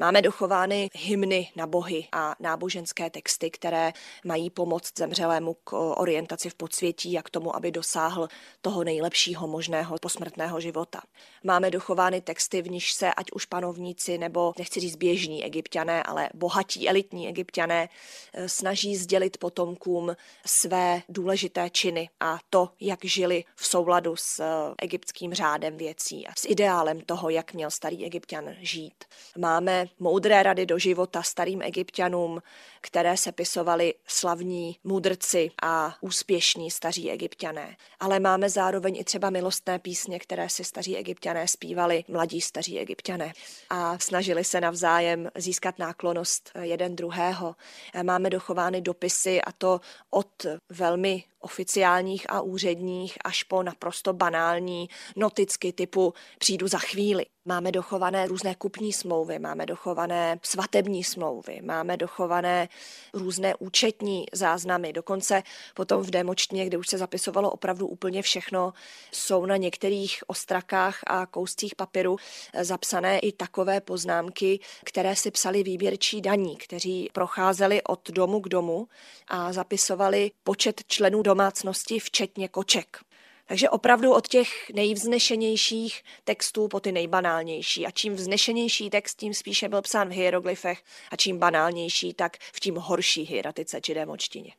Máme 0.00 0.22
dochovány 0.22 0.88
hymny 0.94 1.48
na 1.56 1.66
bohy 1.66 2.08
a 2.12 2.34
náboženské 2.40 3.10
texty, 3.10 3.50
které 3.50 3.92
mají 4.24 4.50
pomoct 4.50 4.98
zemřelému 4.98 5.56
k 5.64 5.72
orientaci 5.72 6.50
v 6.50 6.54
podsvětí 6.54 7.18
a 7.18 7.22
k 7.22 7.30
tomu, 7.30 7.56
aby 7.56 7.70
dosáhl 7.70 8.28
toho 8.60 8.84
nejlepšího 8.84 9.46
možného 9.46 9.96
posmrtného 10.00 10.60
života. 10.60 11.02
Máme 11.44 11.70
dochovány 11.70 12.20
texty, 12.20 12.62
v 12.62 12.70
níž 12.70 12.92
se 12.92 13.14
ať 13.14 13.26
už 13.32 13.44
panovníci 13.44 14.18
nebo, 14.18 14.52
nechci 14.58 14.80
říct 14.80 14.96
běžní 14.96 15.44
egyptiané, 15.44 16.02
ale 16.02 16.28
bohatí 16.34 16.88
elitní 16.88 17.28
egyptiané 17.28 17.88
eh, 18.34 18.48
snaží 18.48 18.96
sdělit 18.96 19.38
potomkům 19.38 20.16
své 20.46 21.02
důležité 21.08 21.70
činy 21.70 22.08
a 22.20 22.38
to, 22.50 22.68
jak 22.80 23.04
žili 23.04 23.44
v 23.56 23.66
souladu 23.66 24.16
s 24.16 24.40
eh, 24.40 24.74
egyptským 24.82 25.34
řádem 25.34 25.76
věcí 25.80 26.26
a 26.26 26.32
s 26.38 26.44
ideálem 26.44 27.00
toho, 27.00 27.30
jak 27.30 27.54
měl 27.54 27.70
starý 27.70 28.04
egyptian 28.04 28.54
žít. 28.60 29.04
Máme 29.38 29.86
moudré 29.98 30.42
rady 30.42 30.66
do 30.66 30.78
života 30.78 31.22
starým 31.22 31.62
egyptianům, 31.62 32.42
které 32.80 33.16
se 33.16 33.32
pisovali 33.32 33.94
slavní 34.06 34.76
mudrci 34.84 35.50
a 35.62 35.96
úspěšní 36.00 36.70
staří 36.70 37.10
egyptiané. 37.10 37.76
Ale 38.00 38.20
máme 38.20 38.50
zároveň 38.50 38.96
i 38.96 39.04
třeba 39.04 39.30
milostné 39.30 39.78
písně, 39.78 40.18
které 40.18 40.48
si 40.48 40.64
staří 40.64 40.96
egyptiané 40.96 41.48
zpívali, 41.48 42.04
mladí 42.08 42.40
staří 42.40 42.78
egyptiané 42.78 43.32
a 43.70 43.98
snažili 43.98 44.44
se 44.44 44.60
navzájem 44.60 45.28
získat 45.36 45.78
náklonost 45.78 46.50
jeden 46.60 46.96
druhého. 46.96 47.56
Máme 48.02 48.30
dochovány 48.30 48.80
dopisy 48.80 49.42
a 49.42 49.52
to 49.52 49.80
od 50.10 50.46
velmi 50.68 51.24
oficiálních 51.40 52.30
a 52.30 52.40
úředních 52.40 53.18
až 53.24 53.42
po 53.42 53.62
naprosto 53.62 54.12
banální 54.12 54.88
noticky 55.16 55.72
typu 55.72 56.14
přijdu 56.38 56.68
za 56.68 56.78
chvíli. 56.78 57.26
Máme 57.44 57.72
dochované 57.72 58.26
různé 58.26 58.54
kupní 58.54 58.92
smlouvy, 58.92 59.38
máme 59.38 59.66
dochované 59.66 60.38
svatební 60.42 61.04
smlouvy, 61.04 61.60
máme 61.62 61.96
dochované 61.96 62.68
různé 63.14 63.54
účetní 63.58 64.26
záznamy. 64.32 64.92
Dokonce 64.92 65.42
potom 65.74 66.02
v 66.02 66.10
demočtině, 66.10 66.66
kde 66.66 66.78
už 66.78 66.88
se 66.88 66.98
zapisovalo 66.98 67.50
opravdu 67.50 67.86
úplně 67.86 68.22
všechno, 68.22 68.72
jsou 69.12 69.46
na 69.46 69.56
některých 69.56 70.22
ostrakách 70.26 70.98
a 71.06 71.26
kouscích 71.26 71.74
papíru 71.74 72.16
zapsané 72.60 73.18
i 73.18 73.32
takové 73.32 73.80
poznámky, 73.80 74.60
které 74.84 75.16
si 75.16 75.30
psali 75.30 75.62
výběrčí 75.62 76.20
daní, 76.20 76.56
kteří 76.56 77.08
procházeli 77.12 77.82
od 77.82 78.10
domu 78.10 78.40
k 78.40 78.48
domu 78.48 78.88
a 79.28 79.52
zapisovali 79.52 80.30
počet 80.42 80.80
členů 80.86 81.22
domácnosti, 81.30 81.98
včetně 81.98 82.48
koček. 82.48 82.98
Takže 83.46 83.70
opravdu 83.70 84.12
od 84.12 84.28
těch 84.28 84.70
nejvznešenějších 84.74 86.02
textů 86.24 86.68
po 86.68 86.80
ty 86.80 86.92
nejbanálnější. 86.92 87.86
A 87.86 87.90
čím 87.90 88.14
vznešenější 88.14 88.90
text, 88.90 89.14
tím 89.18 89.34
spíše 89.34 89.68
byl 89.68 89.82
psán 89.82 90.08
v 90.08 90.12
hieroglyfech 90.12 90.82
a 91.10 91.16
čím 91.16 91.38
banálnější, 91.38 92.14
tak 92.14 92.36
v 92.38 92.60
tím 92.60 92.76
horší 92.76 93.22
hieratice 93.22 93.80
či 93.80 93.94
démočtině. 93.94 94.52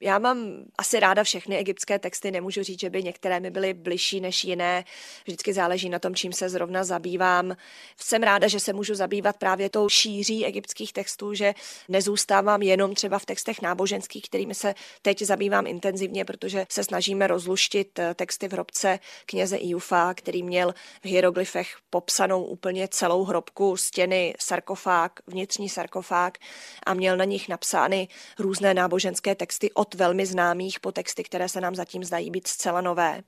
Já 0.00 0.18
mám 0.18 0.64
asi 0.78 1.00
ráda 1.00 1.24
všechny 1.24 1.58
egyptské 1.58 1.98
texty, 1.98 2.30
nemůžu 2.30 2.62
říct, 2.62 2.80
že 2.80 2.90
by 2.90 3.02
některé 3.02 3.40
mi 3.40 3.50
byly 3.50 3.74
bližší 3.74 4.20
než 4.20 4.44
jiné. 4.44 4.84
Vždycky 5.24 5.52
záleží 5.52 5.88
na 5.88 5.98
tom, 5.98 6.14
čím 6.14 6.32
se 6.32 6.48
zrovna 6.48 6.84
zabývám. 6.84 7.56
Jsem 7.96 8.22
ráda, 8.22 8.48
že 8.48 8.60
se 8.60 8.72
můžu 8.72 8.94
zabývat 8.94 9.36
právě 9.36 9.70
tou 9.70 9.88
šíří 9.88 10.46
egyptských 10.46 10.92
textů, 10.92 11.34
že 11.34 11.54
nezůstávám 11.88 12.62
jenom 12.62 12.94
třeba 12.94 13.18
v 13.18 13.26
textech 13.26 13.62
náboženských, 13.62 14.24
kterými 14.24 14.54
se 14.54 14.74
teď 15.02 15.22
zabývám 15.22 15.66
intenzivně, 15.66 16.24
protože 16.24 16.66
se 16.70 16.84
snažíme 16.84 17.26
rozluštit 17.26 17.98
eh, 17.98 18.14
texty 18.14 18.48
v 18.48 18.52
hrobce 18.52 18.98
kněze 19.26 19.56
Iufa, 19.56 20.14
který 20.14 20.42
měl 20.42 20.74
v 21.02 21.06
hieroglyfech 21.06 21.76
popsanou 21.90 22.44
úplně 22.44 22.88
celou 22.88 23.24
hrobku, 23.24 23.76
stěny, 23.76 24.34
sarkofág, 24.38 25.20
vnitřní 25.26 25.68
sarkofág 25.68 26.38
a 26.86 26.94
měl 26.94 27.16
na 27.16 27.24
nich 27.24 27.48
napsány 27.48 28.08
různé 28.38 28.74
náboženské 28.74 29.34
texty 29.34 29.70
od 29.88 29.94
velmi 29.94 30.26
známých 30.26 30.80
po 30.80 30.92
texty, 30.92 31.22
které 31.22 31.48
se 31.48 31.60
nám 31.60 31.74
zatím 31.74 32.04
zdají 32.04 32.30
být 32.30 32.46
zcela 32.46 32.80
nové, 32.80 33.20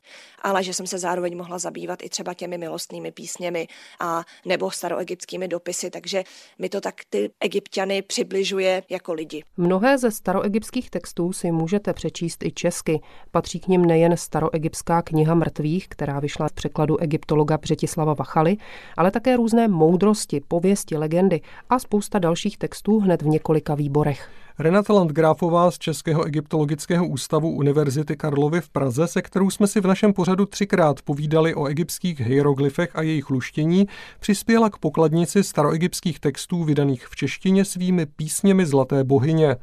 ale 0.42 0.64
že 0.64 0.74
jsem 0.74 0.86
se 0.86 0.98
zároveň 0.98 1.36
mohla 1.36 1.58
zabývat 1.58 1.98
i 2.02 2.08
třeba 2.08 2.34
těmi 2.34 2.58
milostnými 2.58 3.12
písněmi 3.12 3.66
a 4.00 4.24
nebo 4.46 4.70
staroegyptskými 4.70 5.48
dopisy, 5.48 5.90
takže 5.90 6.24
mi 6.58 6.68
to 6.68 6.80
tak 6.80 6.94
ty 7.10 7.30
egyptiany 7.40 8.02
přibližuje 8.02 8.82
jako 8.90 9.12
lidi. 9.12 9.44
Mnohé 9.56 9.98
ze 9.98 10.10
staroegyptských 10.10 10.90
textů 10.90 11.32
si 11.32 11.50
můžete 11.52 11.92
přečíst 11.92 12.44
i 12.44 12.52
česky. 12.52 13.00
Patří 13.30 13.60
k 13.60 13.68
nim 13.68 13.84
nejen 13.84 14.16
staroegyptská 14.16 15.02
kniha 15.02 15.34
mrtvých, 15.34 15.88
která 15.88 16.20
vyšla 16.20 16.48
v 16.48 16.52
překladu 16.52 16.98
egyptologa 16.98 17.58
Břetislava 17.58 18.14
Vachaly, 18.14 18.56
ale 18.96 19.10
také 19.10 19.36
různé 19.36 19.68
moudrosti, 19.68 20.40
pověsti, 20.48 20.96
legendy 20.96 21.40
a 21.70 21.78
spousta 21.78 22.18
dalších 22.18 22.58
textů 22.58 22.98
hned 22.98 23.22
v 23.22 23.26
několika 23.26 23.74
výborech. 23.74 24.39
Renata 24.58 24.92
Landgráfová 24.92 25.70
z 25.70 25.78
Českého 25.78 26.24
egyptologického 26.24 27.06
ústavu 27.06 27.50
Univerzity 27.50 28.16
Karlovy 28.16 28.60
v 28.60 28.68
Praze, 28.68 29.06
se 29.06 29.22
kterou 29.22 29.50
jsme 29.50 29.66
si 29.66 29.80
v 29.80 29.86
našem 29.86 30.12
pořadu 30.12 30.46
třikrát 30.46 31.02
povídali 31.02 31.54
o 31.54 31.66
egyptských 31.66 32.20
hieroglyfech 32.20 32.96
a 32.96 33.02
jejich 33.02 33.30
luštění, 33.30 33.86
přispěla 34.20 34.70
k 34.70 34.78
pokladnici 34.78 35.44
staroegyptských 35.44 36.20
textů 36.20 36.64
vydaných 36.64 37.06
v 37.06 37.16
češtině 37.16 37.64
svými 37.64 38.06
písněmi 38.06 38.66
Zlaté 38.66 39.04
bohyně. 39.04 39.56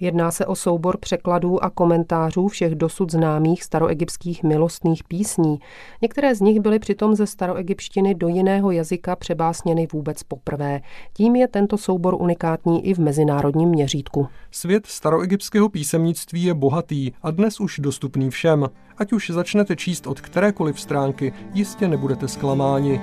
Jedná 0.00 0.30
se 0.30 0.46
o 0.46 0.54
soubor 0.54 0.96
překladů 0.96 1.64
a 1.64 1.70
komentářů 1.70 2.48
všech 2.48 2.74
dosud 2.74 3.12
známých 3.12 3.64
staroegyptských 3.64 4.42
milostných 4.42 5.04
písní. 5.04 5.58
Některé 6.02 6.34
z 6.34 6.40
nich 6.40 6.60
byly 6.60 6.78
přitom 6.78 7.14
ze 7.14 7.26
staroegyptštiny 7.26 8.14
do 8.14 8.28
jiného 8.28 8.70
jazyka 8.70 9.16
přebásněny 9.16 9.88
vůbec 9.92 10.22
poprvé. 10.22 10.80
Tím 11.12 11.36
je 11.36 11.48
tento 11.48 11.78
soubor 11.78 12.14
unikátní 12.14 12.86
i 12.86 12.94
v 12.94 12.98
mezinárodním 12.98 13.68
měřítku. 13.68 14.28
Svět 14.50 14.86
staroegyptského 14.86 15.68
písemnictví 15.68 16.42
je 16.42 16.54
bohatý 16.54 17.12
a 17.22 17.30
dnes 17.30 17.60
už 17.60 17.78
dostupný 17.78 18.30
všem. 18.30 18.66
Ať 18.98 19.12
už 19.12 19.30
začnete 19.30 19.76
číst 19.76 20.06
od 20.06 20.20
kterékoliv 20.20 20.80
stránky, 20.80 21.32
jistě 21.54 21.88
nebudete 21.88 22.28
zklamáni. 22.28 23.00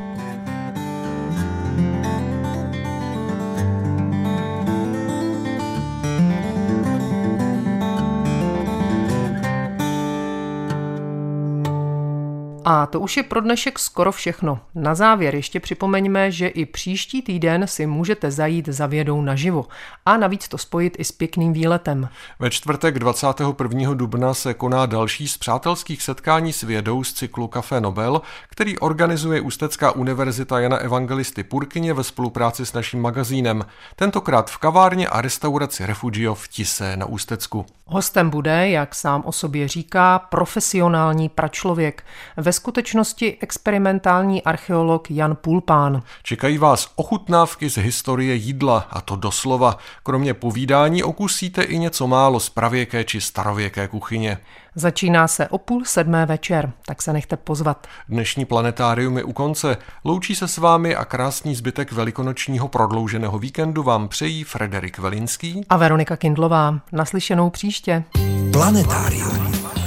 A 12.69 12.85
to 12.85 12.99
už 12.99 13.17
je 13.17 13.23
pro 13.23 13.41
dnešek 13.41 13.79
skoro 13.79 14.11
všechno. 14.11 14.59
Na 14.75 14.95
závěr 14.95 15.35
ještě 15.35 15.59
připomeňme, 15.59 16.31
že 16.31 16.47
i 16.47 16.65
příští 16.65 17.21
týden 17.21 17.67
si 17.67 17.85
můžete 17.85 18.31
zajít 18.31 18.67
za 18.67 18.85
vědou 18.87 19.21
naživo 19.21 19.65
a 20.05 20.17
navíc 20.17 20.47
to 20.47 20.57
spojit 20.57 20.95
i 20.99 21.03
s 21.03 21.11
pěkným 21.11 21.53
výletem. 21.53 22.09
Ve 22.39 22.49
čtvrtek 22.49 22.99
21. 22.99 23.93
dubna 23.93 24.33
se 24.33 24.53
koná 24.53 24.85
další 24.85 25.27
z 25.27 25.37
přátelských 25.37 26.01
setkání 26.01 26.53
s 26.53 26.61
vědou 26.61 27.03
z 27.03 27.13
cyklu 27.13 27.47
Café 27.47 27.81
Nobel, 27.81 28.21
který 28.49 28.79
organizuje 28.79 29.41
Ústecká 29.41 29.91
univerzita 29.91 30.59
Jana 30.59 30.77
Evangelisty 30.77 31.43
Purkyně 31.43 31.93
ve 31.93 32.03
spolupráci 32.03 32.65
s 32.65 32.73
naším 32.73 33.01
magazínem. 33.01 33.65
Tentokrát 33.95 34.49
v 34.51 34.57
kavárně 34.57 35.07
a 35.07 35.21
restauraci 35.21 35.85
Refugio 35.85 36.35
v 36.35 36.47
Tise 36.47 36.97
na 36.97 37.05
Ústecku. 37.05 37.65
Hostem 37.85 38.29
bude, 38.29 38.69
jak 38.69 38.95
sám 38.95 39.23
o 39.25 39.31
sobě 39.31 39.67
říká, 39.67 40.19
profesionální 40.19 41.29
pračlověk. 41.29 42.03
Ve 42.37 42.53
skutečnosti 42.57 43.37
experimentální 43.41 44.43
archeolog 44.43 45.11
Jan 45.11 45.35
Pulpán. 45.35 46.01
Čekají 46.23 46.57
vás 46.57 46.91
ochutnávky 46.95 47.69
z 47.69 47.77
historie 47.77 48.35
jídla, 48.35 48.87
a 48.89 49.01
to 49.01 49.15
doslova. 49.15 49.77
Kromě 50.03 50.33
povídání 50.33 51.03
okusíte 51.03 51.63
i 51.63 51.79
něco 51.79 52.07
málo 52.07 52.39
z 52.39 52.49
pravěké 52.49 53.03
či 53.03 53.21
starověké 53.21 53.87
kuchyně. 53.87 54.37
Začíná 54.75 55.27
se 55.27 55.47
o 55.47 55.57
půl 55.57 55.85
sedmé 55.85 56.25
večer, 56.25 56.71
tak 56.85 57.01
se 57.01 57.13
nechte 57.13 57.37
pozvat. 57.37 57.87
Dnešní 58.09 58.45
planetárium 58.45 59.17
je 59.17 59.23
u 59.23 59.33
konce. 59.33 59.77
Loučí 60.03 60.35
se 60.35 60.47
s 60.47 60.57
vámi 60.57 60.95
a 60.95 61.05
krásný 61.05 61.55
zbytek 61.55 61.91
velikonočního 61.91 62.67
prodlouženého 62.67 63.39
víkendu 63.39 63.83
vám 63.83 64.07
přejí 64.07 64.43
Frederik 64.43 64.97
Velinský 64.97 65.61
a 65.69 65.77
Veronika 65.77 66.15
Kindlová. 66.15 66.79
Naslyšenou 66.91 67.49
příště. 67.49 68.03
Planetárium. 68.51 69.86